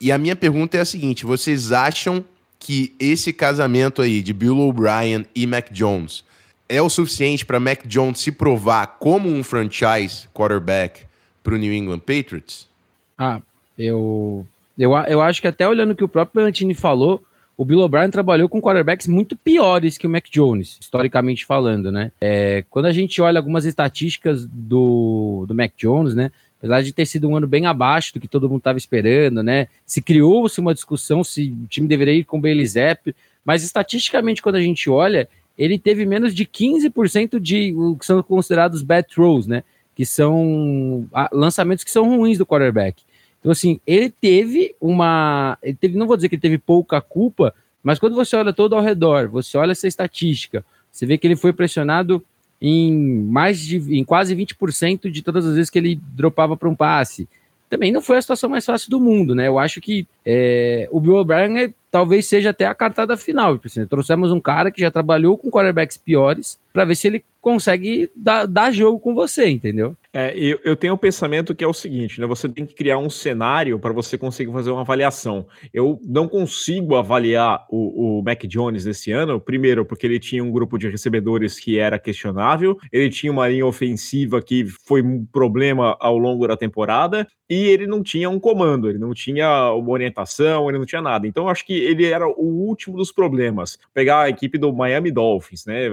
E 0.00 0.12
a 0.12 0.18
minha 0.18 0.36
pergunta 0.36 0.76
é 0.76 0.80
a 0.80 0.84
seguinte: 0.84 1.24
vocês 1.24 1.72
acham 1.72 2.24
que 2.58 2.94
esse 2.98 3.32
casamento 3.32 4.02
aí 4.02 4.22
de 4.22 4.32
Bill 4.32 4.58
O'Brien 4.58 5.26
e 5.34 5.46
Mac 5.46 5.70
Jones 5.70 6.24
é 6.68 6.82
o 6.82 6.90
suficiente 6.90 7.46
para 7.46 7.60
Mac 7.60 7.86
Jones 7.86 8.18
se 8.18 8.32
provar 8.32 8.98
como 8.98 9.28
um 9.28 9.42
franchise 9.44 10.28
quarterback 10.34 11.02
para 11.42 11.54
o 11.54 11.58
New 11.58 11.72
England 11.72 12.00
Patriots? 12.00 12.68
Ah, 13.16 13.40
eu, 13.78 14.44
eu, 14.76 14.92
eu 14.92 15.20
acho 15.22 15.40
que 15.40 15.48
até 15.48 15.68
olhando 15.68 15.92
o 15.92 15.96
que 15.96 16.04
o 16.04 16.08
próprio 16.08 16.44
Antini 16.44 16.74
falou, 16.74 17.22
o 17.56 17.64
Bill 17.64 17.80
O'Brien 17.80 18.10
trabalhou 18.10 18.48
com 18.48 18.60
quarterbacks 18.60 19.06
muito 19.06 19.34
piores 19.34 19.96
que 19.96 20.06
o 20.06 20.10
Mac 20.10 20.26
Jones, 20.30 20.76
historicamente 20.78 21.46
falando, 21.46 21.90
né? 21.90 22.12
É, 22.20 22.64
quando 22.68 22.86
a 22.86 22.92
gente 22.92 23.20
olha 23.22 23.38
algumas 23.38 23.64
estatísticas 23.64 24.44
do, 24.44 25.46
do 25.48 25.54
Mac 25.54 25.72
Jones, 25.76 26.14
né? 26.14 26.30
Apesar 26.58 26.82
de 26.82 26.92
ter 26.92 27.06
sido 27.06 27.28
um 27.28 27.36
ano 27.36 27.46
bem 27.46 27.66
abaixo 27.66 28.12
do 28.12 28.20
que 28.20 28.28
todo 28.28 28.48
mundo 28.48 28.58
estava 28.58 28.76
esperando, 28.76 29.42
né? 29.42 29.68
Se 29.86 30.02
criou-se 30.02 30.60
uma 30.60 30.74
discussão 30.74 31.24
se 31.24 31.54
o 31.64 31.66
time 31.66 31.88
deveria 31.88 32.14
ir 32.14 32.24
com 32.24 32.38
o 32.38 32.40
Bailey 32.40 32.66
Zapp, 32.66 33.14
mas 33.44 33.62
estatisticamente, 33.62 34.42
quando 34.42 34.56
a 34.56 34.60
gente 34.60 34.90
olha, 34.90 35.28
ele 35.56 35.78
teve 35.78 36.04
menos 36.04 36.34
de 36.34 36.44
15% 36.44 37.40
de 37.40 37.72
o 37.74 37.96
que 37.96 38.04
são 38.04 38.22
considerados 38.22 38.82
bad 38.82 39.08
throws, 39.08 39.46
né? 39.46 39.62
Que 39.94 40.04
são 40.04 41.08
lançamentos 41.32 41.84
que 41.84 41.90
são 41.90 42.18
ruins 42.18 42.36
do 42.36 42.44
quarterback. 42.44 43.02
Então, 43.46 43.52
assim, 43.52 43.80
ele 43.86 44.10
teve 44.10 44.74
uma. 44.80 45.56
Ele 45.62 45.76
teve, 45.80 45.96
não 45.96 46.08
vou 46.08 46.16
dizer 46.16 46.28
que 46.28 46.34
ele 46.34 46.42
teve 46.42 46.58
pouca 46.58 47.00
culpa, 47.00 47.54
mas 47.80 47.96
quando 47.96 48.16
você 48.16 48.34
olha 48.34 48.52
todo 48.52 48.74
ao 48.74 48.82
redor, 48.82 49.28
você 49.28 49.56
olha 49.56 49.70
essa 49.70 49.86
estatística, 49.86 50.64
você 50.90 51.06
vê 51.06 51.16
que 51.16 51.28
ele 51.28 51.36
foi 51.36 51.52
pressionado 51.52 52.20
em 52.60 52.92
mais 52.92 53.60
de 53.60 53.76
em 53.96 54.02
quase 54.02 54.34
20% 54.34 55.08
de 55.08 55.22
todas 55.22 55.46
as 55.46 55.54
vezes 55.54 55.70
que 55.70 55.78
ele 55.78 56.00
dropava 56.08 56.56
para 56.56 56.68
um 56.68 56.74
passe. 56.74 57.28
Também 57.70 57.92
não 57.92 58.02
foi 58.02 58.16
a 58.16 58.20
situação 58.20 58.50
mais 58.50 58.66
fácil 58.66 58.90
do 58.90 58.98
mundo, 58.98 59.32
né? 59.32 59.46
Eu 59.46 59.60
acho 59.60 59.80
que 59.80 60.08
é, 60.24 60.88
o 60.90 60.98
Bill 60.98 61.14
O'Brien 61.14 61.56
é 61.56 61.72
talvez 61.96 62.26
seja 62.26 62.50
até 62.50 62.66
a 62.66 62.74
cartada 62.74 63.16
final. 63.16 63.58
Assim, 63.64 63.86
trouxemos 63.86 64.30
um 64.30 64.38
cara 64.38 64.70
que 64.70 64.82
já 64.82 64.90
trabalhou 64.90 65.38
com 65.38 65.50
quarterbacks 65.50 65.96
piores 65.96 66.58
para 66.70 66.84
ver 66.84 66.94
se 66.94 67.06
ele 67.06 67.24
consegue 67.40 68.10
dar, 68.14 68.44
dar 68.44 68.70
jogo 68.70 69.00
com 69.00 69.14
você, 69.14 69.48
entendeu? 69.48 69.96
É, 70.12 70.36
eu, 70.36 70.58
eu 70.64 70.76
tenho 70.76 70.92
um 70.92 70.98
pensamento 70.98 71.54
que 71.54 71.64
é 71.64 71.66
o 71.66 71.72
seguinte, 71.72 72.20
né? 72.20 72.26
Você 72.26 72.48
tem 72.48 72.66
que 72.66 72.74
criar 72.74 72.98
um 72.98 73.08
cenário 73.08 73.78
para 73.78 73.92
você 73.92 74.18
conseguir 74.18 74.52
fazer 74.52 74.70
uma 74.72 74.80
avaliação. 74.82 75.46
Eu 75.72 75.98
não 76.04 76.26
consigo 76.28 76.96
avaliar 76.96 77.64
o, 77.70 78.18
o 78.18 78.22
Mac 78.22 78.42
Jones 78.44 78.84
nesse 78.84 79.12
ano, 79.12 79.40
primeiro, 79.40 79.86
porque 79.86 80.06
ele 80.06 80.18
tinha 80.18 80.42
um 80.44 80.50
grupo 80.50 80.76
de 80.76 80.88
recebedores 80.88 81.58
que 81.58 81.78
era 81.78 81.98
questionável, 81.98 82.76
ele 82.92 83.08
tinha 83.08 83.32
uma 83.32 83.48
linha 83.48 83.64
ofensiva 83.64 84.42
que 84.42 84.66
foi 84.84 85.00
um 85.00 85.24
problema 85.24 85.96
ao 85.98 86.18
longo 86.18 86.46
da 86.46 86.56
temporada, 86.56 87.26
e 87.48 87.68
ele 87.68 87.86
não 87.86 88.02
tinha 88.02 88.28
um 88.28 88.40
comando, 88.40 88.90
ele 88.90 88.98
não 88.98 89.14
tinha 89.14 89.72
uma 89.72 89.90
orientação, 89.92 90.68
ele 90.68 90.78
não 90.78 90.86
tinha 90.86 91.00
nada. 91.00 91.28
Então, 91.28 91.48
acho 91.48 91.64
que 91.64 91.74
ele 91.86 92.06
era 92.06 92.26
o 92.28 92.44
último 92.44 92.96
dos 92.96 93.12
problemas. 93.12 93.78
Pegar 93.94 94.22
a 94.22 94.28
equipe 94.28 94.58
do 94.58 94.72
Miami 94.72 95.10
Dolphins, 95.10 95.64
né? 95.66 95.88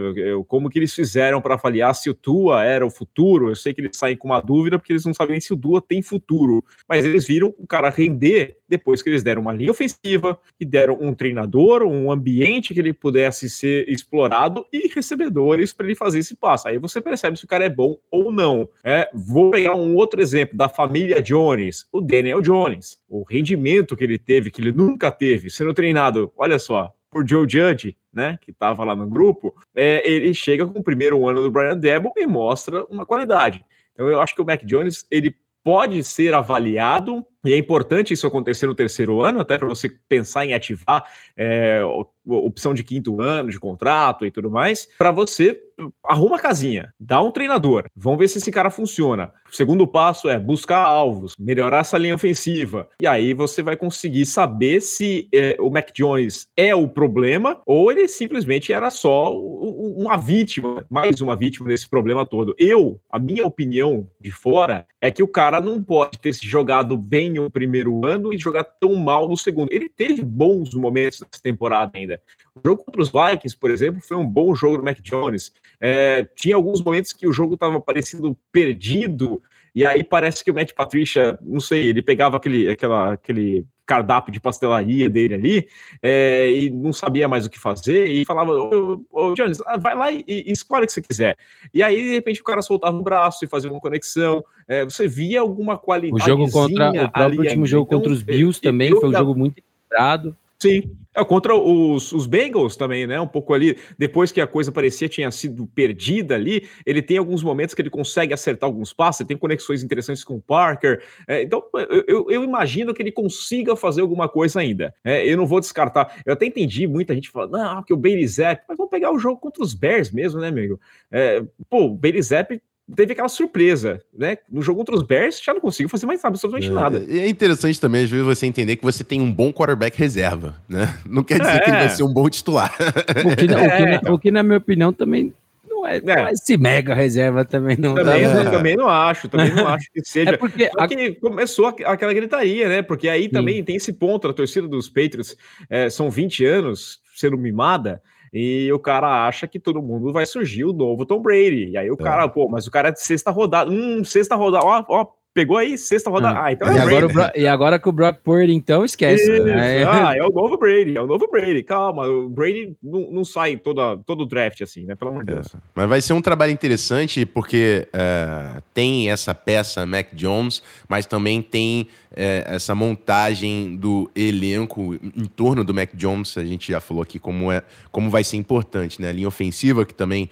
Como 0.48 0.70
que 0.70 0.80
eles 0.80 0.94
fizeram 0.94 1.42
para 1.42 1.56
avaliar 1.56 1.94
se 1.96 2.10
o 2.10 2.14
Tua 2.14 2.64
era 2.64 2.86
o 2.86 2.90
futuro? 2.90 3.50
Eu 3.50 3.56
sei 3.56 3.74
que 3.74 3.82
eles 3.82 3.98
saem 3.98 4.18
com 4.18 4.28
uma 4.28 4.42
dúvida 4.42 4.78
porque 4.78 4.94
eles 4.94 5.06
não 5.06 5.14
sabem 5.14 5.40
se 5.40 5.54
o 5.54 5.58
Tua 5.58 5.82
tem 5.82 6.02
futuro, 6.02 6.64
mas 6.88 7.06
eles 7.06 7.26
viram 7.26 7.54
o 7.58 7.68
cara 7.68 7.90
render 7.90 8.58
depois 8.68 9.04
que 9.04 9.10
eles 9.10 9.22
deram 9.22 9.42
uma 9.42 9.54
linha 9.54 9.72
ofensiva 9.72 10.40
e 10.60 10.66
deram 10.66 10.98
um 11.00 11.14
treinador, 11.14 11.84
um 11.84 12.12
ambiente 12.12 12.74
que 12.74 12.80
ele 12.80 12.92
pudesse 12.92 13.50
ser 13.50 13.88
explorado 13.88 14.66
e 14.74 14.88
recebedores 14.88 15.72
para 15.72 15.86
ele 15.86 15.96
fazer 15.96 16.20
esse 16.20 16.36
passo. 16.36 16.68
Aí 16.68 16.80
você 16.80 17.00
percebe 17.00 17.38
se 17.38 17.46
o 17.46 17.48
cara 17.48 17.66
é 17.66 17.70
bom 17.70 17.98
ou 18.10 18.32
não. 18.32 18.68
É, 18.84 19.10
vou 19.14 19.52
pegar 19.52 19.76
um 19.76 19.96
outro 19.96 20.22
exemplo 20.22 20.58
da 20.58 20.68
família 20.68 21.22
Jones, 21.22 21.86
o 21.92 22.02
Daniel 22.02 22.42
Jones. 22.42 22.98
O 23.08 23.24
rendimento 23.24 23.96
que 23.96 24.04
ele 24.04 24.18
teve, 24.18 24.50
que 24.50 24.60
ele 24.60 24.72
nunca 24.72 25.12
teve, 25.12 25.50
sendo 25.50 25.73
treinado, 25.74 26.32
olha 26.38 26.60
só, 26.60 26.94
por 27.10 27.28
Joe 27.28 27.48
Judge, 27.48 27.96
né, 28.12 28.38
que 28.42 28.52
estava 28.52 28.84
lá 28.84 28.96
no 28.96 29.08
grupo, 29.08 29.54
é, 29.76 30.08
ele 30.10 30.34
chega 30.34 30.66
com 30.66 30.80
o 30.80 30.84
primeiro 30.84 31.28
ano 31.28 31.42
do 31.42 31.52
Brian 31.52 31.78
Debo 31.78 32.14
e 32.18 32.26
mostra 32.26 32.86
uma 32.86 33.06
qualidade. 33.06 33.64
Então 33.94 34.08
eu 34.10 34.20
acho 34.20 34.36
que 34.36 34.42
o 34.42 34.46
Mac 34.46 34.64
Jones 34.64 35.06
ele 35.10 35.36
pode 35.64 36.04
ser 36.04 36.34
avaliado 36.34 37.26
e 37.46 37.54
é 37.54 37.58
importante 37.58 38.14
isso 38.14 38.28
acontecer 38.28 38.68
no 38.68 38.76
terceiro 38.76 39.22
ano, 39.22 39.40
até 39.40 39.58
para 39.58 39.68
você 39.68 39.90
pensar 40.08 40.46
em 40.46 40.54
ativar 40.54 41.06
é, 41.36 41.82
opção 42.26 42.74
de 42.74 42.84
quinto 42.84 43.22
ano 43.22 43.50
de 43.52 43.60
contrato 43.60 44.26
e 44.26 44.32
tudo 44.32 44.50
mais, 44.50 44.88
para 44.98 45.12
você 45.12 45.60
arruma 46.06 46.36
a 46.36 46.40
casinha, 46.40 46.94
dá 47.00 47.22
um 47.22 47.32
treinador, 47.32 47.86
vamos 47.96 48.20
ver 48.20 48.28
se 48.28 48.38
esse 48.38 48.52
cara 48.52 48.70
funciona. 48.70 49.32
O 49.52 49.56
segundo 49.56 49.88
passo 49.88 50.30
é 50.30 50.40
buscar 50.40 50.84
alvos, 50.84 51.34
melhorar 51.38 51.80
essa 51.80 51.98
linha 51.98 52.16
ofensiva, 52.16 52.88
e 53.02 53.08
aí 53.08 53.34
você 53.34 53.62
vai 53.62 53.76
conseguir 53.76 54.26
saber 54.26 54.82
se 54.82 55.28
é, 55.34 55.58
o 55.60 55.70
Mac 55.70 55.90
Jones 55.94 56.48
é 56.56 56.76
o 56.76 56.88
problema 56.88 57.60
ou 57.66 57.92
ele 57.92 58.08
simplesmente 58.08 58.72
era 58.72 58.90
só 58.90 59.36
uma 59.36 60.16
vítima, 60.16 60.86
mais 60.90 61.22
uma 61.22 61.36
vítima 61.36 61.68
desse 61.68 61.90
problema 61.90 62.26
todo. 62.26 62.56
Eu, 62.58 63.00
a 63.12 63.18
minha 63.18 63.46
opinião 63.46 64.08
de 64.22 64.32
fora 64.32 64.86
é 65.02 65.12
que 65.12 65.24
o 65.24 65.28
cara 65.28 65.60
não 65.60 65.84
pode 65.84 66.20
ter 66.20 66.34
se 66.34 66.48
jogado 66.48 66.96
bem 66.96 67.33
o 67.40 67.50
primeiro 67.50 68.06
ano 68.06 68.34
e 68.34 68.38
jogar 68.38 68.64
tão 68.64 68.96
mal 68.96 69.28
no 69.28 69.38
segundo. 69.38 69.72
Ele 69.72 69.90
teve 69.90 70.24
bons 70.24 70.74
momentos 70.74 71.22
nessa 71.22 71.42
temporada 71.42 71.92
ainda. 71.96 72.22
O 72.56 72.62
jogo 72.66 72.84
contra 72.84 73.02
os 73.02 73.10
Vikings, 73.10 73.58
por 73.58 73.72
exemplo, 73.72 74.02
foi 74.02 74.18
um 74.18 74.26
bom 74.26 74.54
jogo 74.54 74.78
do 74.78 74.84
Mac 74.84 75.00
Jones. 75.02 75.52
É, 75.80 76.24
tinha 76.36 76.56
alguns 76.56 76.82
momentos 76.82 77.14
que 77.14 77.28
o 77.28 77.34
jogo 77.34 77.56
estava 77.56 77.80
parecendo 77.80 78.38
perdido, 78.52 79.42
e 79.76 79.86
aí 79.86 80.04
parece 80.04 80.44
que 80.44 80.52
o 80.52 80.54
Matt 80.54 80.72
Patricia, 80.74 81.38
não 81.42 81.60
sei, 81.60 81.88
ele 81.88 82.02
pegava 82.02 82.38
aquele, 82.38 82.70
aquela, 82.70 83.14
aquele 83.14 83.66
cardápio 83.86 84.32
de 84.32 84.40
pastelaria 84.40 85.10
dele 85.10 85.34
ali 85.34 85.68
é, 86.02 86.50
e 86.52 86.70
não 86.70 86.94
sabia 86.94 87.28
mais 87.28 87.46
o 87.46 87.50
que 87.50 87.60
fazer 87.60 88.08
e 88.08 88.26
falava, 88.26 88.52
ô, 88.54 89.04
ô 89.12 89.34
Jones, 89.34 89.62
ah, 89.66 89.78
vai 89.78 89.96
lá 89.96 90.12
e, 90.12 90.24
e, 90.28 90.52
escolhe 90.52 90.84
o 90.84 90.88
que 90.88 90.94
você 90.94 91.02
quiser. 91.02 91.38
E 91.74 91.84
aí, 91.84 92.02
de 92.02 92.12
repente, 92.12 92.42
o 92.42 92.44
cara 92.44 92.62
soltava 92.62 92.98
o 92.98 93.04
braço 93.04 93.44
e 93.44 93.48
fazia 93.48 93.70
uma 93.70 93.80
conexão. 93.80 94.44
É, 94.68 94.84
você 94.86 95.08
via 95.08 95.42
alguma 95.42 95.78
qualidade. 95.78 96.24
O 96.24 96.26
jogo 96.26 96.50
contra 96.50 96.92
o 96.92 97.12
próprio 97.12 97.42
último 97.42 97.66
jogo 97.66 97.88
então, 97.88 98.00
contra 98.00 98.14
os 98.14 98.24
Bills 98.24 98.62
também 98.62 98.92
foi 98.92 99.10
um 99.10 99.14
jogo 99.14 99.36
muito 99.36 99.58
equilibrado. 99.58 100.38
Sim. 100.64 100.96
É, 101.16 101.24
contra 101.24 101.54
os, 101.54 102.12
os 102.12 102.26
Bengals 102.26 102.76
também, 102.76 103.06
né? 103.06 103.20
Um 103.20 103.28
pouco 103.28 103.54
ali, 103.54 103.78
depois 103.98 104.32
que 104.32 104.40
a 104.42 104.48
coisa 104.48 104.72
parecia 104.72 105.10
tinha 105.10 105.30
sido 105.30 105.68
perdida 105.68 106.36
ali, 106.36 106.68
ele 106.86 107.02
tem 107.02 107.18
alguns 107.18 107.44
momentos 107.44 107.76
que 107.76 107.82
ele 107.82 107.90
consegue 107.90 108.34
acertar 108.34 108.68
alguns 108.68 108.94
passes, 108.94 109.28
tem 109.28 109.38
conexões 109.38 109.84
interessantes 109.84 110.24
com 110.24 110.36
o 110.36 110.42
Parker. 110.42 111.04
É, 111.28 111.44
então, 111.44 111.64
eu, 112.08 112.32
eu, 112.32 112.44
imagino 112.44 112.94
que 112.94 113.02
ele 113.04 113.12
consiga 113.12 113.76
fazer 113.76 114.02
alguma 114.02 114.28
coisa 114.28 114.62
ainda. 114.62 114.96
É, 115.04 115.28
eu 115.30 115.38
não 115.38 115.46
vou 115.46 115.60
descartar. 115.60 116.22
Eu 116.26 116.34
até 116.34 116.46
entendi 116.46 116.88
muita 116.88 117.14
gente 117.14 117.30
falando, 117.30 117.52
não, 117.52 117.84
que 117.84 117.94
o 117.94 117.98
Bailey 117.98 118.28
Zapp, 118.28 118.64
mas 118.68 118.78
vamos 118.78 118.90
pegar 118.90 119.12
o 119.12 119.20
jogo 119.20 119.40
contra 119.40 119.62
os 119.62 119.74
Bears 119.74 120.12
mesmo, 120.12 120.40
né, 120.40 120.48
amigo? 120.48 120.80
É, 121.12 121.44
pô, 121.70 121.86
o 121.86 121.94
Bailey 121.94 122.22
Zapp 122.24 122.60
teve 122.96 123.14
aquela 123.14 123.30
surpresa, 123.30 124.02
né? 124.14 124.38
No 124.50 124.62
jogo 124.62 124.80
contra 124.80 124.96
os 124.96 125.04
Bears 125.04 125.42
já 125.42 125.54
não 125.54 125.62
conseguiu 125.62 125.90
fazer 125.90 126.06
mais 126.06 126.24
absolutamente 126.24 126.70
é, 126.70 126.74
nada. 126.74 127.06
É 127.08 127.28
interessante 127.28 127.80
também, 127.80 128.04
às 128.04 128.10
vezes, 128.10 128.26
você 128.26 128.46
entender 128.46 128.76
que 128.76 128.84
você 128.84 129.04
tem 129.04 129.22
um 129.22 129.32
bom 129.32 129.52
quarterback 129.54 129.98
reserva, 129.98 130.56
né? 130.68 130.98
Não 131.06 131.24
quer 131.24 131.40
dizer 131.40 131.56
é. 131.56 131.60
que 131.60 131.70
ele 131.70 131.78
vai 131.78 131.90
ser 131.90 132.04
um 132.04 132.14
bom 132.14 132.30
titular. 132.30 132.74
O 132.74 133.36
que, 133.36 133.46
é. 133.52 133.58
o, 133.58 133.78
que 133.78 133.86
na, 134.08 134.14
o 134.14 134.20
que, 134.20 134.32
na 134.32 134.44
minha 134.44 134.58
opinião, 134.58 134.92
também 134.92 135.34
não 135.70 135.88
é, 135.88 135.98
é. 135.98 136.32
esse 136.32 136.58
mega 136.58 136.94
reserva 136.94 137.44
também 137.44 137.76
não 137.78 137.96
também, 137.96 138.24
tá, 138.24 138.52
também 138.52 138.76
não 138.76 138.88
acho, 138.88 139.28
também 139.28 139.54
não 139.54 139.68
acho 139.68 139.92
que 139.92 140.02
seja. 140.06 140.32
É 140.32 140.38
porque 140.38 140.70
a... 140.78 140.88
que 140.88 141.16
começou 141.16 141.68
aquela 141.68 142.14
gritaria, 142.14 142.70
né? 142.70 142.82
Porque 142.82 143.10
aí 143.10 143.30
também 143.30 143.58
Sim. 143.58 143.64
tem 143.64 143.76
esse 143.76 143.94
ponto, 143.94 144.28
a 144.28 144.34
torcida 144.34 144.68
dos 144.68 144.88
Patriots 144.88 145.38
é, 145.70 145.90
são 145.90 146.10
20 146.10 146.46
anos 146.46 147.02
sendo 147.16 147.38
mimada, 147.38 148.02
e 148.34 148.72
o 148.74 148.80
cara 148.80 149.28
acha 149.28 149.48
que 149.48 149.60
todo 149.60 149.82
mundo 149.82 150.12
vai 150.12 150.26
surgir 150.26 150.66
o 150.66 150.74
novo 150.74 151.06
Tom 151.06 151.22
Brady. 151.22 151.70
E 151.70 151.78
aí 151.78 151.92
o 151.92 151.94
é. 151.94 151.98
cara, 151.98 152.28
pô, 152.28 152.50
mas 152.50 152.66
o 152.66 152.72
cara 152.72 152.90
é 152.90 152.92
de 152.92 153.00
sexta 153.00 153.30
rodada. 153.30 153.70
Hum, 153.70 154.04
sexta 154.04 154.36
rodada, 154.36 154.66
ó, 154.66 154.84
ó, 154.90 155.08
Pegou 155.34 155.58
aí, 155.58 155.80
sexta 155.80 156.12
rodada. 156.12 156.38
Ah, 156.38 156.46
ah 156.46 156.52
então 156.52 156.68
é 156.68 156.76
e, 156.76 156.80
agora 156.80 157.08
Bro... 157.08 157.24
e 157.36 157.48
agora 157.48 157.80
com 157.80 157.90
o 157.90 157.94
Brock 157.94 158.20
Purdy, 158.24 158.54
então, 158.54 158.86
esquece. 158.86 159.40
Né? 159.40 159.84
Ah, 159.84 160.16
é 160.16 160.22
o 160.24 160.30
novo 160.30 160.58
Brady, 160.58 160.96
é 160.96 161.02
o 161.02 161.08
novo 161.08 161.28
Brady. 161.28 161.64
Calma, 161.64 162.08
o 162.08 162.30
Brady 162.30 162.76
não, 162.84 163.10
não 163.12 163.26
sai 163.26 163.58
toda, 163.58 163.98
todo 164.06 164.22
o 164.22 164.26
draft 164.28 164.62
assim, 164.62 164.86
né? 164.86 164.94
Pelo 164.96 165.10
amor 165.10 165.26
de 165.26 165.34
Deus. 165.34 165.48
Mas 165.74 165.90
vai 165.90 166.02
ser 166.02 166.14
um 166.14 166.22
trabalho 166.22 166.52
interessante 166.52 167.26
porque 167.26 167.88
uh, 167.88 168.62
tem 168.76 169.10
essa 169.10 169.34
peça 169.34 169.88
Mac 169.88 170.10
Jones, 170.14 170.62
mas 170.88 171.08
também 171.08 171.42
tem 171.42 171.88
uh, 172.12 172.16
essa 172.46 172.76
montagem 172.76 173.76
do 173.76 174.12
elenco 174.16 174.94
em 174.94 175.26
torno 175.26 175.64
do 175.64 175.74
Mac 175.74 175.90
Jones. 175.96 176.38
A 176.38 176.46
gente 176.46 176.72
já 176.72 176.80
falou 176.80 177.02
aqui 177.02 177.18
como, 177.18 177.52
é, 177.52 177.64
como 177.92 178.08
vai 178.08 178.24
ser 178.24 178.38
importante, 178.38 179.02
né? 179.02 179.10
A 179.10 179.14
linha 179.14 179.28
ofensiva, 179.28 179.84
que 179.84 179.96
também 179.96 180.30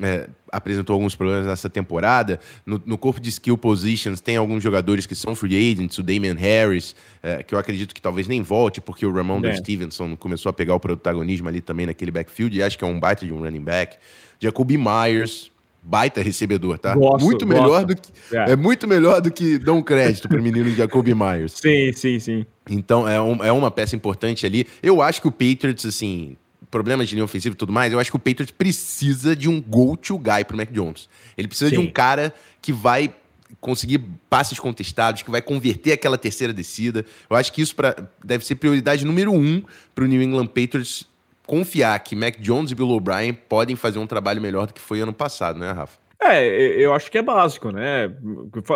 é, 0.00 0.28
apresentou 0.50 0.94
alguns 0.94 1.14
problemas 1.14 1.46
nessa 1.46 1.70
temporada. 1.70 2.40
No, 2.64 2.82
no, 2.84 2.98
corpo 2.98 3.20
de 3.20 3.28
skill 3.28 3.56
positions 3.56 4.20
tem 4.20 4.36
alguns 4.36 4.62
jogadores 4.62 5.06
que 5.06 5.14
são 5.14 5.34
free 5.34 5.72
agents, 5.72 5.98
o 5.98 6.02
Damian 6.02 6.34
Harris, 6.34 6.94
é, 7.22 7.42
que 7.42 7.54
eu 7.54 7.58
acredito 7.58 7.94
que 7.94 8.02
talvez 8.02 8.26
nem 8.26 8.42
volte, 8.42 8.80
porque 8.80 9.06
o 9.06 9.12
Ramon 9.12 9.40
é. 9.44 9.56
Stevenson 9.56 10.16
começou 10.16 10.50
a 10.50 10.52
pegar 10.52 10.74
o 10.74 10.80
protagonismo 10.80 11.48
ali 11.48 11.60
também 11.60 11.86
naquele 11.86 12.10
backfield, 12.10 12.56
e 12.56 12.62
acho 12.62 12.76
que 12.76 12.84
é 12.84 12.86
um 12.86 12.98
baita 12.98 13.24
de 13.24 13.32
um 13.32 13.40
running 13.40 13.62
back. 13.62 13.96
Jacoby 14.40 14.76
Myers, 14.76 15.50
baita 15.82 16.22
recebedor, 16.22 16.78
tá? 16.78 16.94
Gosto, 16.94 17.24
muito 17.24 17.46
melhor 17.46 17.84
do 17.84 17.94
que 17.94 18.12
é. 18.32 18.52
é. 18.52 18.56
muito 18.56 18.88
melhor 18.88 19.20
do 19.20 19.30
que 19.30 19.58
dão 19.58 19.82
crédito 19.82 20.28
para 20.28 20.40
o 20.40 20.42
menino 20.42 20.70
Jacoby 20.70 21.14
Myers. 21.14 21.52
Sim, 21.52 21.92
sim, 21.92 22.18
sim. 22.18 22.46
Então 22.68 23.06
é, 23.08 23.20
um, 23.20 23.44
é 23.44 23.52
uma 23.52 23.70
peça 23.70 23.94
importante 23.94 24.46
ali. 24.46 24.66
Eu 24.82 25.02
acho 25.02 25.20
que 25.20 25.28
o 25.28 25.32
Patriots 25.32 25.84
assim 25.84 26.36
problemas 26.74 27.08
de 27.08 27.14
linha 27.14 27.24
ofensiva 27.24 27.54
e 27.54 27.56
tudo 27.56 27.72
mais, 27.72 27.92
eu 27.92 28.00
acho 28.00 28.10
que 28.10 28.16
o 28.16 28.18
Patriots 28.18 28.50
precisa 28.50 29.36
de 29.36 29.48
um 29.48 29.62
go-to-guy 29.62 30.44
pro 30.44 30.56
Mac 30.56 30.72
Jones. 30.72 31.08
Ele 31.38 31.46
precisa 31.46 31.70
Sim. 31.70 31.76
de 31.76 31.80
um 31.80 31.88
cara 31.88 32.34
que 32.60 32.72
vai 32.72 33.14
conseguir 33.60 34.00
passes 34.28 34.58
contestados, 34.58 35.22
que 35.22 35.30
vai 35.30 35.40
converter 35.40 35.92
aquela 35.92 36.18
terceira 36.18 36.52
descida. 36.52 37.06
Eu 37.30 37.36
acho 37.36 37.52
que 37.52 37.62
isso 37.62 37.76
pra, 37.76 37.94
deve 38.24 38.44
ser 38.44 38.56
prioridade 38.56 39.04
número 39.04 39.32
um 39.32 39.62
para 39.94 40.02
o 40.02 40.08
New 40.08 40.20
England 40.20 40.48
Patriots 40.48 41.06
confiar 41.46 41.96
que 42.00 42.16
Mac 42.16 42.40
Jones 42.40 42.72
e 42.72 42.74
Bill 42.74 42.88
O'Brien 42.88 43.32
podem 43.32 43.76
fazer 43.76 44.00
um 44.00 44.06
trabalho 44.06 44.42
melhor 44.42 44.66
do 44.66 44.74
que 44.74 44.80
foi 44.80 45.00
ano 45.00 45.12
passado, 45.12 45.60
né, 45.60 45.70
Rafa? 45.70 45.96
É, 46.20 46.44
eu 46.82 46.92
acho 46.92 47.08
que 47.08 47.18
é 47.18 47.22
básico, 47.22 47.70
né? 47.70 48.10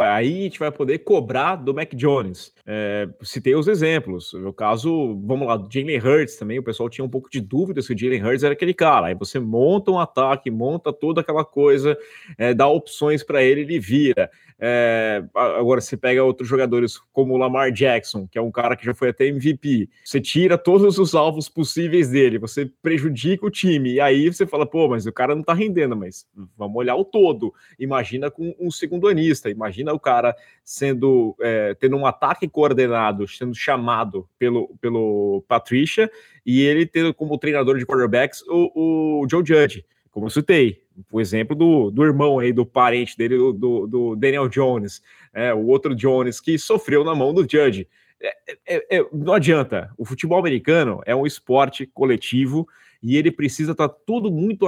Aí 0.02 0.40
a 0.40 0.42
gente 0.42 0.58
vai 0.60 0.70
poder 0.70 0.98
cobrar 0.98 1.56
do 1.56 1.74
Mac 1.74 1.94
Jones. 1.94 2.52
É, 2.70 3.08
citei 3.22 3.54
os 3.54 3.66
exemplos. 3.66 4.34
No 4.34 4.52
caso, 4.52 5.18
vamos 5.24 5.48
lá, 5.48 5.56
do 5.56 5.72
Jalen 5.72 5.98
Hurts 5.98 6.36
também, 6.36 6.58
o 6.58 6.62
pessoal 6.62 6.90
tinha 6.90 7.02
um 7.02 7.08
pouco 7.08 7.30
de 7.30 7.40
dúvida 7.40 7.80
se 7.80 7.94
o 7.94 7.98
Jalen 7.98 8.22
Hurts 8.22 8.44
era 8.44 8.52
aquele 8.52 8.74
cara. 8.74 9.06
Aí 9.06 9.14
você 9.14 9.40
monta 9.40 9.90
um 9.90 9.98
ataque, 9.98 10.50
monta 10.50 10.92
toda 10.92 11.22
aquela 11.22 11.46
coisa, 11.46 11.96
é, 12.36 12.52
dá 12.52 12.68
opções 12.68 13.22
para 13.24 13.42
ele, 13.42 13.62
ele 13.62 13.80
vira. 13.80 14.30
É, 14.60 15.24
agora, 15.34 15.80
você 15.80 15.96
pega 15.96 16.22
outros 16.22 16.46
jogadores 16.46 16.98
como 17.10 17.32
o 17.32 17.36
Lamar 17.38 17.72
Jackson, 17.72 18.26
que 18.26 18.36
é 18.36 18.42
um 18.42 18.50
cara 18.50 18.76
que 18.76 18.84
já 18.84 18.92
foi 18.92 19.10
até 19.10 19.26
MVP, 19.26 19.88
você 20.04 20.20
tira 20.20 20.58
todos 20.58 20.98
os 20.98 21.14
alvos 21.14 21.48
possíveis 21.48 22.10
dele, 22.10 22.38
você 22.38 22.70
prejudica 22.82 23.46
o 23.46 23.50
time, 23.50 23.94
e 23.94 24.00
aí 24.00 24.28
você 24.28 24.46
fala, 24.46 24.66
pô, 24.66 24.88
mas 24.88 25.06
o 25.06 25.12
cara 25.12 25.34
não 25.34 25.44
tá 25.44 25.54
rendendo, 25.54 25.96
mas 25.96 26.26
vamos 26.56 26.76
olhar 26.76 26.96
o 26.96 27.04
todo. 27.04 27.54
Imagina 27.78 28.30
com 28.30 28.54
um 28.58 28.70
segundo 28.70 29.06
anista, 29.06 29.48
imagina 29.48 29.92
o 29.94 30.00
cara 30.00 30.34
sendo 30.64 31.36
tendo 31.78 31.96
um 31.96 32.04
ataque 32.04 32.48
coordenado, 32.58 33.28
sendo 33.28 33.54
chamado 33.54 34.28
pelo, 34.36 34.76
pelo 34.80 35.44
Patricia, 35.46 36.10
e 36.44 36.62
ele 36.62 36.84
tendo 36.84 37.14
como 37.14 37.38
treinador 37.38 37.78
de 37.78 37.86
quarterbacks 37.86 38.42
o, 38.48 39.22
o 39.22 39.28
Joe 39.30 39.46
Judge 39.46 39.84
como 40.10 40.26
eu 40.26 40.30
citei, 40.30 40.82
o 41.12 41.20
exemplo 41.20 41.54
do, 41.54 41.92
do 41.92 42.04
irmão 42.04 42.40
aí, 42.40 42.52
do 42.52 42.66
parente 42.66 43.16
dele, 43.16 43.36
do, 43.36 43.86
do 43.86 44.16
Daniel 44.16 44.48
Jones, 44.48 45.00
é, 45.32 45.54
o 45.54 45.66
outro 45.66 45.94
Jones 45.94 46.40
que 46.40 46.58
sofreu 46.58 47.04
na 47.04 47.14
mão 47.14 47.32
do 47.32 47.42
Judge. 47.48 47.86
É, 48.20 48.34
é, 48.66 48.98
é, 48.98 49.06
não 49.12 49.34
adianta, 49.34 49.92
o 49.96 50.04
futebol 50.04 50.40
americano 50.40 51.00
é 51.06 51.14
um 51.14 51.24
esporte 51.24 51.86
coletivo 51.86 52.66
e 53.02 53.16
ele 53.16 53.30
precisa 53.30 53.72
estar 53.72 53.88
tá 53.88 53.96
tudo 54.06 54.30
muito 54.30 54.66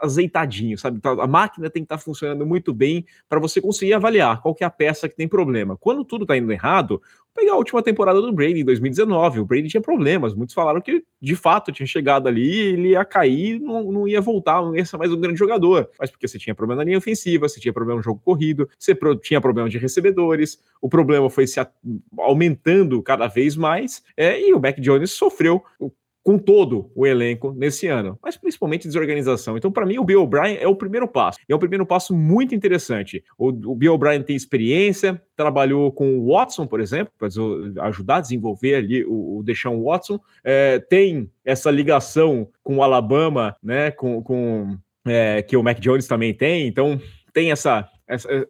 azeitadinho, 0.00 0.76
sabe? 0.76 1.00
Tá, 1.00 1.10
a 1.10 1.26
máquina 1.26 1.70
tem 1.70 1.82
que 1.82 1.86
estar 1.86 1.98
tá 1.98 2.02
funcionando 2.02 2.46
muito 2.46 2.72
bem 2.72 3.04
para 3.28 3.38
você 3.38 3.60
conseguir 3.60 3.94
avaliar 3.94 4.40
qual 4.42 4.54
que 4.54 4.64
é 4.64 4.66
a 4.66 4.70
peça 4.70 5.08
que 5.08 5.16
tem 5.16 5.28
problema. 5.28 5.76
Quando 5.76 6.04
tudo 6.04 6.22
está 6.22 6.36
indo 6.36 6.52
errado, 6.52 7.00
pegar 7.38 7.52
a 7.52 7.56
última 7.56 7.82
temporada 7.82 8.20
do 8.20 8.32
Brady 8.32 8.60
em 8.60 8.64
2019, 8.64 9.40
o 9.40 9.44
Brady 9.44 9.68
tinha 9.68 9.80
problemas, 9.80 10.34
muitos 10.34 10.54
falaram 10.54 10.80
que 10.80 11.04
de 11.20 11.36
fato 11.36 11.70
tinha 11.70 11.86
chegado 11.86 12.26
ali, 12.26 12.50
ele 12.58 12.88
ia 12.90 13.04
cair, 13.04 13.60
não, 13.60 13.92
não 13.92 14.08
ia 14.08 14.20
voltar, 14.20 14.60
não 14.60 14.74
ia 14.74 14.84
ser 14.84 14.96
mais 14.96 15.12
um 15.12 15.20
grande 15.20 15.38
jogador, 15.38 15.88
mas 15.98 16.10
porque 16.10 16.26
você 16.26 16.38
tinha 16.38 16.54
problema 16.54 16.80
na 16.80 16.84
linha 16.84 16.98
ofensiva, 16.98 17.48
você 17.48 17.60
tinha 17.60 17.72
problema 17.72 17.98
no 17.98 18.02
jogo 18.02 18.20
corrido, 18.24 18.68
você 18.76 18.94
pro, 18.94 19.14
tinha 19.14 19.40
problema 19.40 19.68
de 19.68 19.78
recebedores, 19.78 20.60
o 20.82 20.88
problema 20.88 21.30
foi 21.30 21.46
se 21.46 21.60
a, 21.60 21.70
aumentando 22.18 23.00
cada 23.02 23.28
vez 23.28 23.56
mais, 23.56 24.02
é, 24.16 24.40
e 24.40 24.52
o 24.52 24.60
Mac 24.60 24.78
Jones 24.80 25.12
sofreu 25.12 25.62
com 26.28 26.36
todo 26.36 26.92
o 26.94 27.06
elenco 27.06 27.54
nesse 27.56 27.86
ano, 27.86 28.18
mas 28.22 28.36
principalmente 28.36 28.86
desorganização. 28.86 29.56
Então, 29.56 29.72
para 29.72 29.86
mim, 29.86 29.96
o 29.96 30.04
Bill 30.04 30.24
O'Brien 30.24 30.58
é 30.60 30.68
o 30.68 30.76
primeiro 30.76 31.08
passo. 31.08 31.38
E 31.48 31.52
é 31.54 31.56
um 31.56 31.58
primeiro 31.58 31.86
passo 31.86 32.14
muito 32.14 32.54
interessante. 32.54 33.24
O, 33.38 33.48
o 33.48 33.74
Bill 33.74 33.94
O'Brien 33.94 34.22
tem 34.22 34.36
experiência, 34.36 35.22
trabalhou 35.34 35.90
com 35.90 36.18
o 36.18 36.30
Watson, 36.30 36.66
por 36.66 36.82
exemplo, 36.82 37.14
para 37.16 37.28
ajudar 37.86 38.16
a 38.16 38.20
desenvolver 38.20 38.74
ali 38.74 39.06
o, 39.06 39.38
o 39.38 39.42
Deshaun 39.42 39.82
Watson. 39.82 40.20
É, 40.44 40.78
tem 40.78 41.30
essa 41.42 41.70
ligação 41.70 42.46
com 42.62 42.76
o 42.76 42.82
Alabama, 42.82 43.56
né? 43.62 43.90
Com, 43.90 44.22
com 44.22 44.76
é, 45.06 45.40
que 45.40 45.56
o 45.56 45.62
Mac 45.62 45.80
Jones 45.80 46.06
também 46.06 46.34
tem. 46.34 46.68
Então, 46.68 47.00
tem 47.32 47.52
essa 47.52 47.88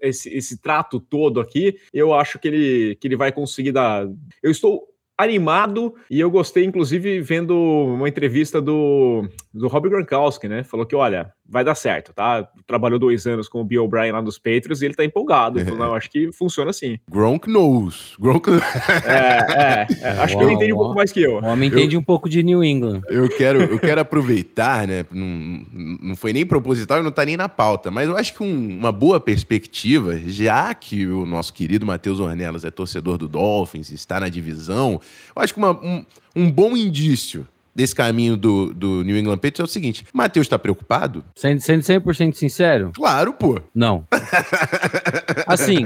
esse, 0.01 0.29
esse, 0.37 0.61
trato 0.61 0.99
todo 0.99 1.41
aqui, 1.41 1.77
eu 1.93 2.15
acho 2.15 2.39
que 2.39 2.47
ele, 2.47 2.97
que 2.97 3.07
ele 3.09 3.17
vai 3.17 3.33
conseguir 3.33 3.73
dar. 3.73 4.05
Eu 4.43 4.51
estou 4.51 4.89
animado 5.19 5.95
e 6.09 6.21
eu 6.21 6.31
gostei, 6.31 6.65
inclusive, 6.65 7.21
vendo 7.21 7.55
uma 7.55 8.09
entrevista 8.09 8.63
do, 8.63 9.29
do 9.59 9.69
Rob 9.69 9.89
Gronkowski, 9.89 10.49
né? 10.49 10.63
Falou 10.63 10.87
que, 10.87 10.95
olha, 10.95 11.33
vai 11.49 11.65
dar 11.65 11.75
certo, 11.75 12.13
tá? 12.13 12.47
Trabalhou 12.67 12.99
dois 12.99 13.27
anos 13.27 13.49
com 13.49 13.61
o 13.61 13.65
Bill 13.65 13.85
O'Brien 13.85 14.13
lá 14.13 14.23
nos 14.23 14.39
Patriots 14.39 14.83
e 14.83 14.85
ele 14.85 14.95
tá 14.95 15.05
empolgado. 15.05 15.59
É. 15.59 15.65
Falou, 15.65 15.79
não, 15.79 15.95
acho 15.95 16.11
que 16.11 16.31
funciona 16.33 16.71
assim. 16.71 16.99
Gronk 17.11 17.49
knows. 17.49 18.15
Gronk... 18.19 18.49
é, 19.05 19.87
é, 19.87 19.87
é, 20.01 20.09
acho 20.21 20.37
que 20.37 20.45
ele 20.45 20.53
entende 20.53 20.73
um 20.73 20.77
pouco 20.77 20.95
mais 20.95 21.11
que 21.11 21.23
eu. 21.23 21.39
O 21.39 21.45
homem 21.45 21.69
entende 21.69 21.97
eu, 21.97 22.01
um 22.01 22.05
pouco 22.05 22.29
de 22.29 22.43
New 22.43 22.63
England. 22.63 23.01
Eu 23.09 23.29
quero, 23.29 23.63
eu 23.63 23.79
quero 23.79 24.01
aproveitar, 24.01 24.87
né? 24.87 25.05
Não, 25.11 25.67
não 26.03 26.17
foi 26.17 26.33
nem 26.33 26.47
proposital 26.47 27.01
e 27.01 27.03
não 27.03 27.11
tá 27.11 27.25
nem 27.25 27.37
na 27.37 27.49
pauta, 27.49 27.91
mas 27.91 28.09
eu 28.09 28.17
acho 28.17 28.35
que 28.35 28.43
um, 28.43 28.79
uma 28.79 28.93
boa 28.93 29.19
perspectiva, 29.19 30.19
já 30.27 30.73
que 30.75 31.07
o 31.07 31.27
nosso 31.27 31.53
querido 31.53 31.85
Matheus 31.85 32.21
Ornelas 32.21 32.65
é 32.65 32.71
torcedor 32.71 33.19
do 33.19 33.27
Dolphins, 33.27 33.91
está 33.91 34.21
na 34.21 34.29
divisão, 34.29 35.01
eu 35.35 35.43
acho 35.43 35.55
que 35.55 35.59
uma, 35.59 35.73
um, 35.73 36.05
um 36.37 36.51
bom 36.51 36.77
indício 36.77 37.47
desse 37.79 37.95
caminho 37.95 38.37
do, 38.37 38.75
do 38.75 39.05
New 39.05 39.17
England 39.17 39.37
Patriots 39.37 39.61
é 39.61 39.65
o 39.65 39.69
seguinte: 39.69 40.05
Matheus 40.13 40.47
está 40.47 40.59
preocupado? 40.59 41.25
Sendo, 41.37 41.61
sendo 41.61 41.83
100% 41.83 42.35
sincero? 42.35 42.91
Claro, 42.93 43.33
pô. 43.33 43.61
Não. 43.73 44.05
assim, 45.47 45.85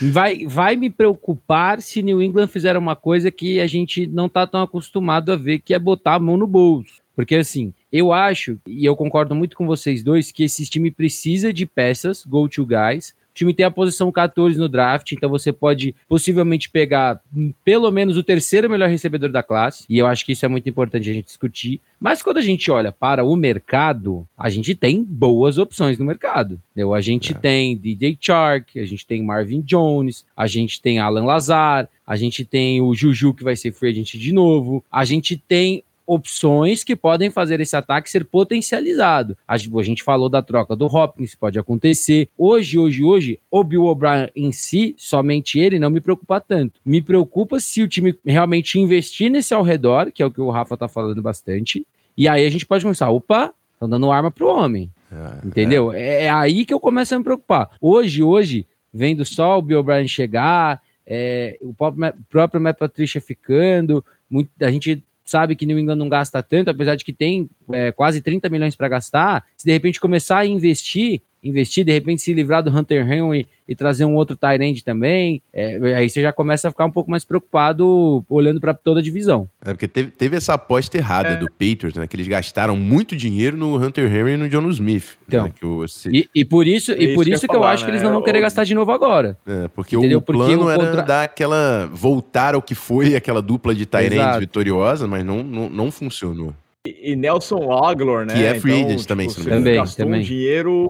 vai, 0.00 0.46
vai 0.46 0.74
me 0.74 0.88
preocupar 0.88 1.82
se 1.82 2.02
New 2.02 2.22
England 2.22 2.48
fizer 2.48 2.78
uma 2.78 2.96
coisa 2.96 3.30
que 3.30 3.60
a 3.60 3.66
gente 3.66 4.06
não 4.06 4.24
está 4.24 4.46
tão 4.46 4.62
acostumado 4.62 5.30
a 5.30 5.36
ver, 5.36 5.58
que 5.58 5.74
é 5.74 5.78
botar 5.78 6.14
a 6.14 6.18
mão 6.18 6.38
no 6.38 6.46
bolso. 6.46 6.94
Porque 7.14 7.34
assim, 7.34 7.74
eu 7.92 8.10
acho, 8.10 8.58
e 8.66 8.86
eu 8.86 8.96
concordo 8.96 9.34
muito 9.34 9.54
com 9.54 9.66
vocês 9.66 10.02
dois, 10.02 10.32
que 10.32 10.44
esse 10.44 10.64
time 10.64 10.90
precisa 10.90 11.52
de 11.52 11.66
peças, 11.66 12.24
go-to 12.24 12.64
guys, 12.64 13.12
time 13.38 13.54
tem 13.54 13.64
a 13.64 13.70
posição 13.70 14.10
14 14.10 14.58
no 14.58 14.68
draft, 14.68 15.12
então 15.12 15.30
você 15.30 15.52
pode 15.52 15.94
possivelmente 16.08 16.68
pegar 16.68 17.20
pelo 17.64 17.90
menos 17.90 18.16
o 18.16 18.22
terceiro 18.22 18.68
melhor 18.68 18.88
recebedor 18.88 19.30
da 19.30 19.42
classe, 19.42 19.84
e 19.88 19.98
eu 19.98 20.06
acho 20.06 20.24
que 20.24 20.32
isso 20.32 20.44
é 20.44 20.48
muito 20.48 20.68
importante 20.68 21.08
a 21.08 21.12
gente 21.12 21.26
discutir. 21.26 21.80
Mas 22.00 22.22
quando 22.22 22.38
a 22.38 22.42
gente 22.42 22.70
olha 22.70 22.92
para 22.92 23.24
o 23.24 23.34
mercado, 23.36 24.26
a 24.36 24.48
gente 24.48 24.74
tem 24.74 25.02
boas 25.02 25.58
opções 25.58 25.98
no 25.98 26.04
mercado. 26.04 26.60
Entendeu? 26.72 26.94
A 26.94 27.00
gente 27.00 27.32
é. 27.32 27.34
tem 27.36 27.76
DJ 27.76 28.16
Chark, 28.20 28.78
a 28.78 28.86
gente 28.86 29.06
tem 29.06 29.22
Marvin 29.22 29.60
Jones, 29.60 30.24
a 30.36 30.46
gente 30.46 30.80
tem 30.80 30.98
Alan 30.98 31.24
Lazar, 31.24 31.88
a 32.06 32.16
gente 32.16 32.44
tem 32.44 32.80
o 32.80 32.94
Juju 32.94 33.34
que 33.34 33.44
vai 33.44 33.56
ser 33.56 33.72
free 33.72 33.90
agent 33.90 34.14
de 34.14 34.32
novo, 34.32 34.84
a 34.90 35.04
gente 35.04 35.36
tem 35.36 35.82
opções 36.08 36.82
que 36.82 36.96
podem 36.96 37.30
fazer 37.30 37.60
esse 37.60 37.76
ataque 37.76 38.10
ser 38.10 38.24
potencializado. 38.24 39.36
A, 39.46 39.58
gente 39.58 40.02
falou 40.02 40.30
da 40.30 40.40
troca 40.40 40.74
do 40.74 40.86
Hopkins, 40.86 41.34
pode 41.34 41.58
acontecer. 41.58 42.30
Hoje, 42.36 42.78
hoje, 42.78 43.04
hoje, 43.04 43.40
o 43.50 43.62
Bill 43.62 43.84
O'Brien 43.84 44.30
em 44.34 44.50
si, 44.50 44.94
somente 44.96 45.58
ele, 45.58 45.78
não 45.78 45.90
me 45.90 46.00
preocupa 46.00 46.40
tanto. 46.40 46.80
Me 46.82 47.02
preocupa 47.02 47.60
se 47.60 47.82
o 47.82 47.88
time 47.88 48.18
realmente 48.24 48.80
investir 48.80 49.30
nesse 49.30 49.52
ao 49.52 49.62
redor, 49.62 50.10
que 50.10 50.22
é 50.22 50.26
o 50.26 50.30
que 50.30 50.40
o 50.40 50.48
Rafa 50.48 50.78
tá 50.78 50.88
falando 50.88 51.20
bastante. 51.20 51.86
E 52.16 52.26
aí 52.26 52.46
a 52.46 52.50
gente 52.50 52.64
pode 52.64 52.82
começar, 52.84 53.10
opa, 53.10 53.52
estão 53.74 53.88
dando 53.88 54.10
arma 54.10 54.30
pro 54.30 54.48
homem. 54.48 54.90
É, 55.12 55.46
entendeu? 55.46 55.92
É. 55.92 56.24
é. 56.24 56.30
aí 56.30 56.64
que 56.64 56.72
eu 56.72 56.80
começo 56.80 57.14
a 57.14 57.18
me 57.18 57.24
preocupar. 57.24 57.70
Hoje, 57.80 58.22
hoje, 58.22 58.66
vendo 58.92 59.26
só 59.26 59.58
o 59.58 59.62
Bill 59.62 59.80
O'Brien 59.80 60.08
chegar, 60.08 60.80
é, 61.06 61.58
o 61.60 61.74
próprio, 61.74 62.14
próprio 62.30 62.60
Matt 62.60 62.78
Patricia 62.78 63.20
ficando, 63.20 64.02
muito, 64.30 64.50
a 64.60 64.70
gente 64.70 65.02
sabe 65.30 65.54
que 65.54 65.66
New 65.66 65.78
England 65.78 65.96
não 65.96 66.08
gasta 66.08 66.42
tanto, 66.42 66.70
apesar 66.70 66.96
de 66.96 67.04
que 67.04 67.12
tem 67.12 67.48
é, 67.72 67.92
quase 67.92 68.20
30 68.20 68.48
milhões 68.48 68.74
para 68.74 68.88
gastar, 68.88 69.44
se 69.56 69.64
de 69.64 69.72
repente 69.72 70.00
começar 70.00 70.38
a 70.38 70.46
investir, 70.46 71.22
investir, 71.42 71.84
de 71.84 71.92
repente 71.92 72.22
se 72.22 72.32
livrar 72.32 72.62
do 72.62 72.70
Hunter 72.70 73.10
Henry 73.10 73.46
e 73.68 73.74
trazer 73.74 74.04
um 74.04 74.14
outro 74.14 74.36
Tyrande 74.36 74.82
também, 74.82 75.42
é, 75.52 75.76
aí 75.94 76.08
você 76.08 76.22
já 76.22 76.32
começa 76.32 76.68
a 76.68 76.70
ficar 76.70 76.86
um 76.86 76.90
pouco 76.90 77.10
mais 77.10 77.24
preocupado 77.24 78.24
olhando 78.28 78.60
para 78.60 78.72
toda 78.72 79.00
a 79.00 79.02
divisão. 79.02 79.48
É 79.62 79.72
porque 79.72 79.86
teve, 79.86 80.10
teve 80.10 80.36
essa 80.36 80.54
aposta 80.54 80.96
errada 80.96 81.30
é. 81.30 81.36
do 81.36 81.46
Patriots, 81.46 81.94
né? 81.94 82.06
Que 82.06 82.16
eles 82.16 82.26
gastaram 82.26 82.76
muito 82.76 83.14
dinheiro 83.14 83.56
no 83.56 83.76
Hunter 83.76 84.10
Henry 84.10 84.32
e 84.32 84.36
no 84.36 84.48
John 84.48 84.68
Smith. 84.70 85.18
Então, 85.26 85.44
né, 85.44 85.52
você... 85.60 86.10
e, 86.10 86.28
e, 86.34 86.44
por 86.44 86.66
isso, 86.66 86.92
e 86.92 87.14
por 87.14 87.28
isso 87.28 87.46
que, 87.46 87.54
eu, 87.54 87.60
falar, 87.60 87.72
acho 87.72 87.84
né? 87.84 87.90
que 87.90 87.96
eles 87.96 88.02
não 88.02 88.12
vão 88.12 88.22
querer 88.22 88.40
gastar 88.40 88.64
de 88.64 88.74
novo 88.74 88.90
agora. 88.90 89.36
É, 89.46 89.68
porque 89.68 89.96
Entendeu? 89.96 90.18
o 90.18 90.22
plano 90.22 90.44
porque 90.44 90.64
o 90.64 90.70
era 90.70 90.86
contra... 90.86 91.02
dar 91.02 91.22
aquela. 91.24 91.86
voltar 91.92 92.54
ao 92.54 92.62
que 92.62 92.74
foi 92.74 93.14
aquela 93.14 93.42
dupla 93.42 93.74
de 93.74 93.84
Tyrande 93.84 94.40
vitoriosa, 94.40 95.06
mas 95.06 95.24
não, 95.24 95.42
não, 95.42 95.68
não 95.68 95.90
funcionou. 95.90 96.54
E 96.86 97.16
Nelson 97.16 97.72
Aguilar, 97.72 98.24
né? 98.24 98.34
Que 98.34 98.44
é 98.44 98.60
free 98.60 98.74
então, 98.74 98.86
agent 98.86 98.98
tipo, 98.98 99.08
também, 99.08 99.28
você 99.28 99.50
também, 99.50 99.74
gastou 99.74 100.06
também. 100.06 100.20
um 100.20 100.24
dinheiro. 100.24 100.88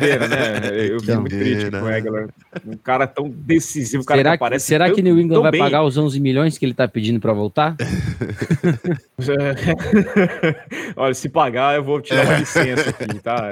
É, 0.00 0.28
né? 0.28 0.88
Eu 0.88 1.00
vi 1.00 1.16
muito 1.16 1.36
crítico 1.36 1.72
com 1.72 1.84
o 1.84 1.88
Aguilar. 1.88 2.28
Um 2.66 2.76
cara 2.76 3.04
tão 3.06 3.28
decisivo, 3.28 4.04
cara 4.04 4.20
será 4.20 4.30
que 4.30 4.36
aparece. 4.36 4.66
Será 4.66 4.86
tão, 4.86 4.94
que 4.94 5.02
New 5.02 5.18
England 5.18 5.42
vai 5.42 5.50
bem. 5.50 5.60
pagar 5.60 5.82
os 5.82 5.98
11 5.98 6.20
milhões 6.20 6.56
que 6.56 6.64
ele 6.64 6.72
tá 6.72 6.86
pedindo 6.86 7.18
para 7.18 7.32
voltar? 7.32 7.76
Olha, 10.96 11.14
se 11.14 11.28
pagar, 11.28 11.74
eu 11.74 11.82
vou 11.82 12.00
tirar 12.00 12.24
uma 12.24 12.38
licença 12.38 12.90
aqui, 12.90 13.18
tá? 13.20 13.50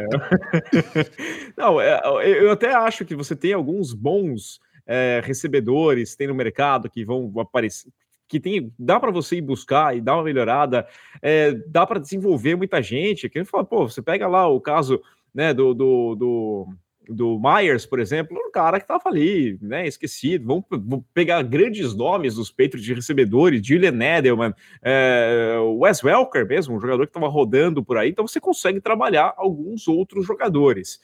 Não, 1.59 1.81
é, 1.81 2.01
eu 2.25 2.53
até 2.53 2.73
acho 2.73 3.05
que 3.05 3.17
você 3.17 3.35
tem 3.35 3.53
alguns 3.53 3.93
bons. 3.93 4.61
É, 4.91 5.21
recebedores 5.23 6.17
tem 6.17 6.29
no 6.29 6.35
mercado 6.35 6.89
que 6.89 7.05
vão 7.05 7.31
aparecer, 7.39 7.91
que 8.29 8.39
tem, 8.39 8.73
dá 8.79 9.01
para 9.01 9.11
você 9.11 9.37
ir 9.37 9.43
buscar 9.43 9.97
e 9.97 10.01
dar 10.01 10.17
uma 10.17 10.23
melhorada, 10.23 10.87
é, 11.23 11.53
dá 11.67 11.87
para 11.87 11.99
desenvolver 11.99 12.55
muita 12.57 12.83
gente. 12.83 13.29
Que 13.29 13.45
fala, 13.45 13.65
pô, 13.65 13.89
você 13.89 14.03
pega 14.03 14.29
lá 14.29 14.47
o 14.47 14.61
caso 14.61 15.01
né, 15.35 15.55
do, 15.55 15.73
do, 15.73 16.15
do, 16.15 16.69
do 17.09 17.41
Myers, 17.41 17.87
por 17.87 17.99
exemplo, 17.99 18.37
um 18.37 18.51
cara 18.51 18.79
que 18.79 18.85
estava 18.85 19.09
ali, 19.09 19.59
né, 19.63 19.87
esquecido. 19.87 20.47
Vamos, 20.47 20.65
vamos, 20.71 21.05
pegar 21.15 21.43
grandes 21.43 21.95
nomes 21.95 22.35
dos 22.35 22.51
peitos 22.51 22.83
de 22.83 22.93
recebedores, 22.93 23.67
Julian 23.67 23.99
Edelman, 23.99 24.55
é, 24.83 25.57
Wes 25.79 26.03
Welker 26.05 26.47
mesmo, 26.47 26.77
um 26.77 26.81
jogador 26.81 27.07
que 27.07 27.11
estava 27.11 27.29
rodando 27.29 27.83
por 27.83 27.97
aí. 27.97 28.11
Então 28.11 28.27
você 28.27 28.39
consegue 28.39 28.81
trabalhar 28.81 29.33
alguns 29.39 29.89
outros 29.89 30.27
jogadores. 30.27 31.01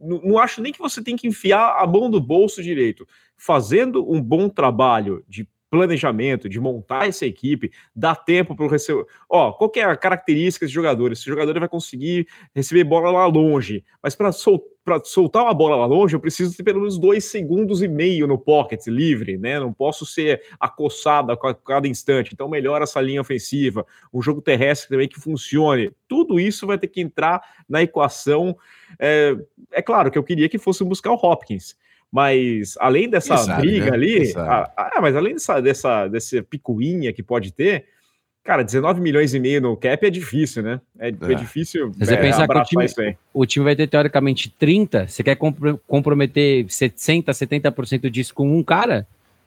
Não, 0.00 0.20
não 0.22 0.38
acho 0.38 0.62
nem 0.62 0.72
que 0.72 0.78
você 0.78 1.02
tem 1.02 1.16
que 1.16 1.26
enfiar 1.26 1.82
a 1.82 1.86
mão 1.86 2.08
no 2.08 2.20
bolso 2.20 2.62
direito. 2.62 3.06
Fazendo 3.36 4.08
um 4.10 4.22
bom 4.22 4.48
trabalho 4.48 5.24
de 5.28 5.48
planejamento, 5.70 6.48
de 6.48 6.60
montar 6.60 7.08
essa 7.08 7.24
equipe, 7.24 7.70
dá 7.94 8.14
tempo 8.14 8.56
para 8.56 8.66
o 8.66 8.68
receber. 8.68 9.06
Ó, 9.28 9.52
qual 9.52 9.70
é 9.76 9.82
a 9.82 9.96
característica 9.96 10.66
desse 10.66 10.74
jogador? 10.74 11.12
Esse 11.12 11.24
jogador 11.24 11.58
vai 11.58 11.68
conseguir 11.68 12.26
receber 12.54 12.84
bola 12.84 13.10
lá 13.10 13.26
longe, 13.26 13.84
mas 14.02 14.14
para 14.14 14.32
sol 14.32 14.60
soltar 15.04 15.44
uma 15.44 15.54
bola 15.54 15.76
lá 15.76 15.86
longe, 15.86 16.16
eu 16.16 16.20
preciso 16.20 16.56
ter 16.56 16.64
pelo 16.64 16.80
menos 16.80 16.98
dois 16.98 17.26
segundos 17.26 17.80
e 17.82 17.86
meio 17.86 18.26
no 18.26 18.36
pocket 18.36 18.86
livre, 18.88 19.36
né? 19.36 19.60
Não 19.60 19.72
posso 19.72 20.04
ser 20.04 20.42
acossado 20.58 21.30
a 21.30 21.54
cada 21.54 21.86
instante. 21.86 22.30
Então, 22.32 22.48
melhora 22.48 22.84
essa 22.84 23.00
linha 23.00 23.20
ofensiva, 23.20 23.86
um 24.12 24.20
jogo 24.20 24.40
terrestre 24.40 24.88
também 24.88 25.06
que 25.06 25.20
funcione. 25.20 25.92
Tudo 26.08 26.40
isso 26.40 26.66
vai 26.66 26.78
ter 26.78 26.88
que 26.88 27.00
entrar 27.00 27.40
na 27.68 27.82
equação. 27.82 28.56
É, 28.98 29.36
é 29.70 29.82
claro 29.82 30.10
que 30.10 30.18
eu 30.18 30.24
queria 30.24 30.48
que 30.48 30.58
fosse 30.58 30.82
buscar 30.82 31.12
o 31.12 31.20
Hopkins 31.22 31.76
mas 32.12 32.74
além 32.78 33.08
dessa 33.08 33.36
sabe, 33.36 33.62
briga 33.62 33.86
né? 33.86 33.92
ali, 33.92 34.32
a, 34.36 34.70
a, 34.76 35.00
mas 35.00 35.14
além 35.14 35.34
dessa, 35.34 35.60
dessa, 35.60 36.08
dessa 36.08 36.42
picuinha 36.42 37.12
que 37.12 37.22
pode 37.22 37.52
ter, 37.52 37.86
cara, 38.42 38.62
19 38.64 39.00
milhões 39.00 39.32
e 39.32 39.38
meio 39.38 39.60
no 39.60 39.76
cap 39.76 40.04
é 40.04 40.10
difícil, 40.10 40.62
né? 40.62 40.80
É, 40.98 41.08
é. 41.08 41.32
é 41.32 41.34
difícil 41.34 41.92
você 41.92 42.14
é, 42.14 42.16
pensar 42.16 42.48
que 42.48 42.58
o 42.58 42.64
time, 42.64 43.16
o 43.32 43.46
time 43.46 43.64
vai 43.64 43.76
ter 43.76 43.86
teoricamente 43.86 44.50
30, 44.50 45.06
você 45.06 45.22
quer 45.22 45.36
comprometer 45.86 46.66
60, 46.68 47.30
70% 47.30 48.10
disso 48.10 48.34
com 48.34 48.58
um 48.58 48.62
cara? 48.62 49.06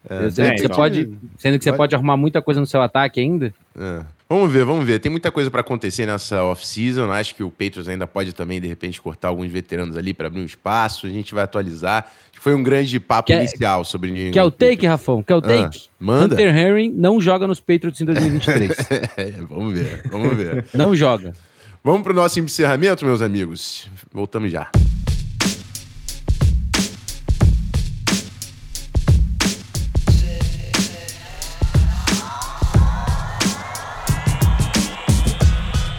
É, 0.09 0.29
sendo, 0.29 0.47
é, 0.47 0.51
que 0.51 0.59
você 0.59 0.65
então, 0.65 0.75
pode, 0.75 1.17
sendo 1.37 1.57
que 1.57 1.63
você 1.63 1.73
pode 1.73 1.95
arrumar 1.95 2.17
muita 2.17 2.41
coisa 2.41 2.59
no 2.59 2.67
seu 2.67 2.81
ataque 2.81 3.21
ainda. 3.21 3.53
É. 3.77 4.03
Vamos 4.27 4.51
ver, 4.51 4.65
vamos 4.65 4.85
ver. 4.85 4.99
Tem 4.99 5.11
muita 5.11 5.31
coisa 5.31 5.51
para 5.51 5.61
acontecer 5.61 6.05
nessa 6.05 6.43
off-season. 6.43 7.11
Acho 7.11 7.35
que 7.35 7.43
o 7.43 7.51
Patriots 7.51 7.87
ainda 7.87 8.07
pode 8.07 8.33
também, 8.33 8.59
de 8.59 8.67
repente, 8.67 9.01
cortar 9.01 9.27
alguns 9.27 9.51
veteranos 9.51 9.95
ali 9.95 10.13
para 10.13 10.27
abrir 10.27 10.41
um 10.41 10.45
espaço. 10.45 11.05
A 11.05 11.09
gente 11.09 11.33
vai 11.33 11.43
atualizar. 11.43 12.11
Foi 12.43 12.53
um 12.53 12.61
grande 12.61 12.99
papo 12.99 13.31
inicial 13.31 13.85
sobre 13.85 14.11
New 14.11 14.33
Quer 14.33 14.43
o 14.43 14.51
take, 14.51 14.85
Rafão? 14.85 15.23
Quer 15.23 15.35
o 15.35 15.37
ah, 15.37 15.41
take? 15.41 15.83
Ah, 15.87 15.91
manda. 15.97 16.35
Hunter 16.35 16.53
Henry 16.53 16.89
não 16.89 17.21
joga 17.21 17.47
nos 17.47 17.61
Patriots 17.61 18.01
em 18.01 18.05
2023. 18.05 18.71
é, 19.15 19.31
vamos 19.49 19.73
ver, 19.73 20.01
vamos 20.11 20.35
ver. 20.35 20.65
não 20.73 20.93
joga. 20.93 21.33
Vamos 21.81 22.03
para 22.03 22.11
o 22.11 22.15
nosso 22.15 22.41
encerramento, 22.41 23.05
meus 23.05 23.21
amigos. 23.21 23.89
Voltamos 24.11 24.51
já. 24.51 24.69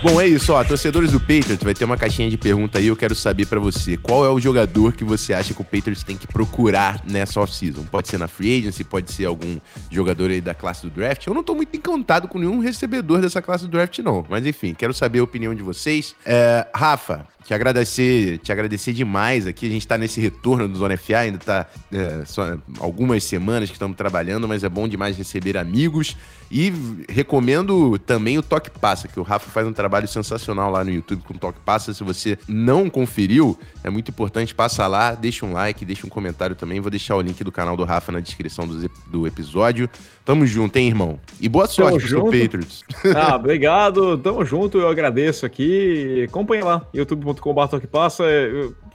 Bom, 0.04 0.20
é 0.20 0.26
isso, 0.26 0.52
ó. 0.52 0.62
Torcedores 0.62 1.12
do 1.12 1.18
Patriots, 1.18 1.62
vai 1.62 1.72
ter 1.72 1.86
uma 1.86 1.96
caixinha 1.96 2.28
de 2.28 2.36
pergunta 2.36 2.78
aí. 2.78 2.88
Eu 2.88 2.94
quero 2.94 3.14
saber 3.14 3.46
para 3.46 3.58
você, 3.58 3.96
qual 3.96 4.22
é 4.22 4.28
o 4.28 4.38
jogador 4.38 4.92
que 4.92 5.02
você 5.02 5.32
acha 5.32 5.54
que 5.54 5.62
o 5.62 5.64
Patriots 5.64 6.02
tem 6.02 6.14
que 6.14 6.26
procurar 6.26 7.00
nessa 7.08 7.40
off-season? 7.40 7.84
Pode 7.84 8.08
ser 8.08 8.18
na 8.18 8.28
free 8.28 8.58
agency, 8.58 8.84
pode 8.84 9.10
ser 9.10 9.24
algum 9.24 9.56
jogador 9.90 10.30
aí 10.30 10.42
da 10.42 10.52
classe 10.52 10.82
do 10.82 10.90
draft. 10.90 11.26
Eu 11.26 11.32
não 11.32 11.42
tô 11.42 11.54
muito 11.54 11.74
encantado 11.74 12.28
com 12.28 12.38
nenhum 12.38 12.58
recebedor 12.58 13.22
dessa 13.22 13.40
classe 13.40 13.64
do 13.64 13.70
draft, 13.70 13.98
não. 14.00 14.26
Mas 14.28 14.44
enfim, 14.44 14.74
quero 14.74 14.92
saber 14.92 15.20
a 15.20 15.24
opinião 15.24 15.54
de 15.54 15.62
vocês. 15.62 16.14
É, 16.26 16.68
Rafa, 16.74 17.26
te 17.44 17.52
agradecer, 17.52 18.38
te 18.38 18.50
agradecer 18.50 18.92
demais 18.92 19.46
aqui. 19.46 19.66
A 19.66 19.70
gente 19.70 19.82
está 19.82 19.98
nesse 19.98 20.20
retorno 20.20 20.66
do 20.66 20.78
Zona 20.78 20.96
FA, 20.96 21.18
ainda 21.18 21.36
está 21.36 21.66
é, 21.92 22.24
só 22.24 22.56
algumas 22.80 23.22
semanas 23.22 23.68
que 23.68 23.76
estamos 23.76 23.96
trabalhando, 23.96 24.48
mas 24.48 24.64
é 24.64 24.68
bom 24.68 24.88
demais 24.88 25.16
receber 25.16 25.56
amigos. 25.58 26.16
E 26.50 26.72
recomendo 27.08 27.98
também 27.98 28.38
o 28.38 28.42
Toque 28.42 28.70
Passa, 28.70 29.08
que 29.08 29.18
o 29.18 29.22
Rafa 29.22 29.50
faz 29.50 29.66
um 29.66 29.72
trabalho 29.72 30.06
sensacional 30.06 30.70
lá 30.70 30.84
no 30.84 30.90
YouTube 30.90 31.22
com 31.22 31.34
o 31.34 31.38
Toque 31.38 31.58
Passa. 31.60 31.92
Se 31.92 32.02
você 32.02 32.38
não 32.48 32.88
conferiu, 32.88 33.58
é 33.82 33.90
muito 33.90 34.10
importante, 34.10 34.54
passa 34.54 34.86
lá, 34.86 35.14
deixa 35.14 35.44
um 35.44 35.52
like, 35.52 35.84
deixa 35.84 36.06
um 36.06 36.10
comentário 36.10 36.56
também. 36.56 36.80
Vou 36.80 36.90
deixar 36.90 37.16
o 37.16 37.20
link 37.20 37.42
do 37.44 37.52
canal 37.52 37.76
do 37.76 37.84
Rafa 37.84 38.12
na 38.12 38.20
descrição 38.20 38.66
do, 38.66 38.90
do 39.06 39.26
episódio. 39.26 39.88
Tamo 40.24 40.46
junto, 40.46 40.76
hein, 40.78 40.88
irmão? 40.88 41.20
E 41.38 41.50
boa 41.50 41.66
sorte 41.66 42.08
pro 42.08 42.24
Patriots. 42.24 42.82
Ah, 43.14 43.36
obrigado. 43.36 44.16
Tamo 44.16 44.42
junto, 44.44 44.78
eu 44.78 44.88
agradeço 44.88 45.44
aqui. 45.44 46.24
Acompanhe 46.26 46.62
lá, 46.62 46.82
youtube.com.br 46.94 47.78
que 47.78 47.86
passa. 47.86 48.24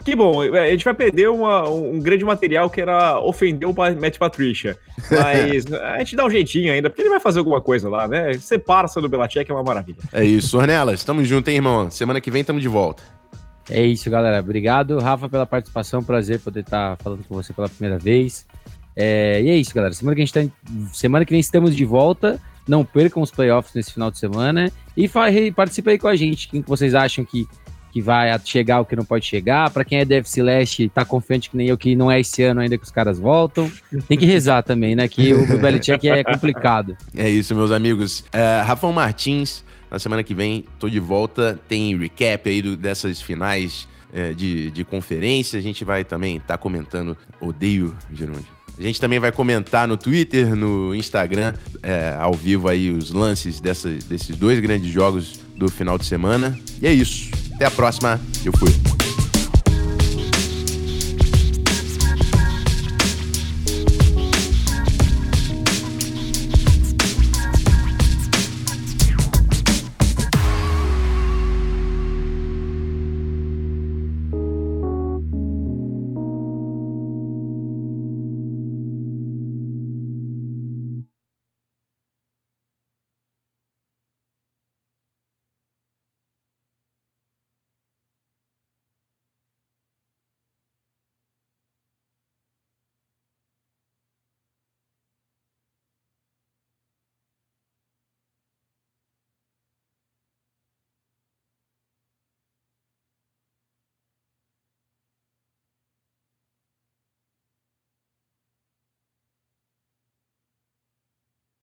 Que 0.04 0.16
bom, 0.16 0.42
a 0.42 0.70
gente 0.72 0.84
vai 0.84 0.94
perder 0.94 1.30
uma, 1.30 1.70
um 1.70 2.00
grande 2.00 2.26
material 2.26 2.70
que 2.70 2.82
era 2.82 3.20
ofender 3.20 3.70
o 3.70 3.74
Matt 3.74 4.18
Patricia. 4.18 4.76
Mas 5.12 5.66
a 5.72 6.00
gente 6.00 6.16
dá 6.16 6.26
um 6.26 6.30
jeitinho 6.30 6.74
ainda, 6.74 6.90
porque 6.90 7.04
ele 7.04 7.10
vai 7.10 7.20
fazer 7.20 7.40
alguma 7.40 7.62
coisa 7.62 7.88
lá, 7.90 8.08
né? 8.08 8.34
Separa-se 8.34 9.00
do 9.00 9.08
Belachek, 9.08 9.52
é 9.52 9.54
uma 9.54 9.64
maravilha. 9.64 10.00
É 10.12 10.24
isso, 10.26 10.58
Ornelas. 10.58 11.04
Tamo 11.04 11.24
junto, 11.24 11.48
hein, 11.50 11.58
irmão? 11.58 11.92
Semana 11.92 12.20
que 12.20 12.32
vem 12.32 12.44
tamo 12.44 12.60
de 12.60 12.68
volta. 12.68 13.04
É 13.70 13.86
isso, 13.86 14.10
galera. 14.10 14.40
Obrigado, 14.40 14.98
Rafa, 14.98 15.30
pela 15.30 15.46
participação. 15.46 16.04
Prazer 16.04 16.40
poder 16.40 16.62
estar 16.62 16.98
falando 16.98 17.24
com 17.24 17.36
você 17.36 17.54
pela 17.54 17.70
primeira 17.70 18.00
vez. 18.00 18.48
É, 19.02 19.42
e 19.42 19.50
é 19.50 19.56
isso, 19.56 19.74
galera. 19.74 19.94
Semana 19.94 20.14
que, 20.14 20.22
a 20.22 20.26
gente 20.26 20.34
tá, 20.34 20.46
semana 20.92 21.24
que 21.24 21.32
vem 21.32 21.40
estamos 21.40 21.74
de 21.74 21.86
volta. 21.86 22.38
Não 22.68 22.84
percam 22.84 23.24
os 23.24 23.32
playoffs 23.32 23.74
nesse 23.74 23.94
final 23.94 24.12
de 24.12 24.20
semana. 24.20 24.70
E 24.96 25.10
participe 25.56 25.92
aí 25.92 25.98
com 25.98 26.10
a 26.10 26.18
gente. 26.18 26.50
Quem 26.50 26.62
que 26.62 26.68
vocês 26.68 26.94
acham 26.94 27.24
que, 27.24 27.48
que 27.94 28.02
vai 28.02 28.38
chegar, 28.44 28.82
o 28.82 28.86
que 28.86 28.98
não 28.98 29.06
pode 29.06 29.26
chegar. 29.26 29.70
Para 29.70 29.86
quem 29.86 30.00
é 30.00 30.06
DFC 30.06 30.44
Leste, 30.44 30.90
tá 30.90 31.06
confiante 31.06 31.50
que 31.50 31.56
nem 31.56 31.68
eu, 31.70 31.78
que 31.78 31.96
não 31.96 32.12
é 32.12 32.20
esse 32.20 32.44
ano 32.44 32.60
ainda 32.60 32.78
que 32.78 32.84
os 32.84 32.92
caras 32.92 33.18
voltam. 33.18 33.72
Tem 34.06 34.18
que 34.18 34.26
rezar 34.26 34.64
também, 34.64 34.98
né? 34.98 35.08
Que 35.08 35.34
o 35.34 35.58
Belichick 35.58 36.06
é 36.10 36.22
complicado. 36.22 36.98
É 37.16 37.30
isso, 37.30 37.56
meus 37.56 37.72
amigos. 37.72 38.20
Uh, 38.20 38.66
Rafael 38.66 38.92
Martins, 38.92 39.64
na 39.90 39.98
semana 39.98 40.24
que 40.24 40.34
vem, 40.34 40.66
tô 40.78 40.90
de 40.90 41.00
volta. 41.00 41.58
Tem 41.70 41.98
recap 41.98 42.50
aí 42.50 42.62
do, 42.62 42.76
dessas 42.76 43.22
finais 43.22 43.88
uh, 44.14 44.36
de, 44.36 44.72
de 44.72 44.84
conferência. 44.84 45.58
A 45.58 45.62
gente 45.62 45.86
vai 45.86 46.04
também 46.04 46.36
estar 46.36 46.48
tá 46.48 46.58
comentando. 46.58 47.18
Odeio 47.40 47.96
Gerúndio. 48.12 48.59
A 48.80 48.84
gente 48.84 49.02
também 49.02 49.20
vai 49.20 49.32
comentar 49.32 49.86
no 49.86 49.98
Twitter, 49.98 50.56
no 50.56 50.96
Instagram, 50.96 51.54
é, 51.84 52.16
ao 52.18 52.34
vivo 52.34 52.70
aí 52.70 52.90
os 52.90 53.12
lances 53.12 53.60
dessa, 53.60 53.90
desses 53.90 54.38
dois 54.38 54.58
grandes 54.62 54.90
jogos 54.90 55.38
do 55.58 55.70
final 55.70 55.98
de 55.98 56.06
semana. 56.06 56.58
E 56.82 56.88
é 56.88 56.94
isso. 56.94 57.30
Até 57.56 57.66
a 57.66 57.72
próxima. 57.72 58.20
Eu 58.46 58.54
fui. 58.54 58.70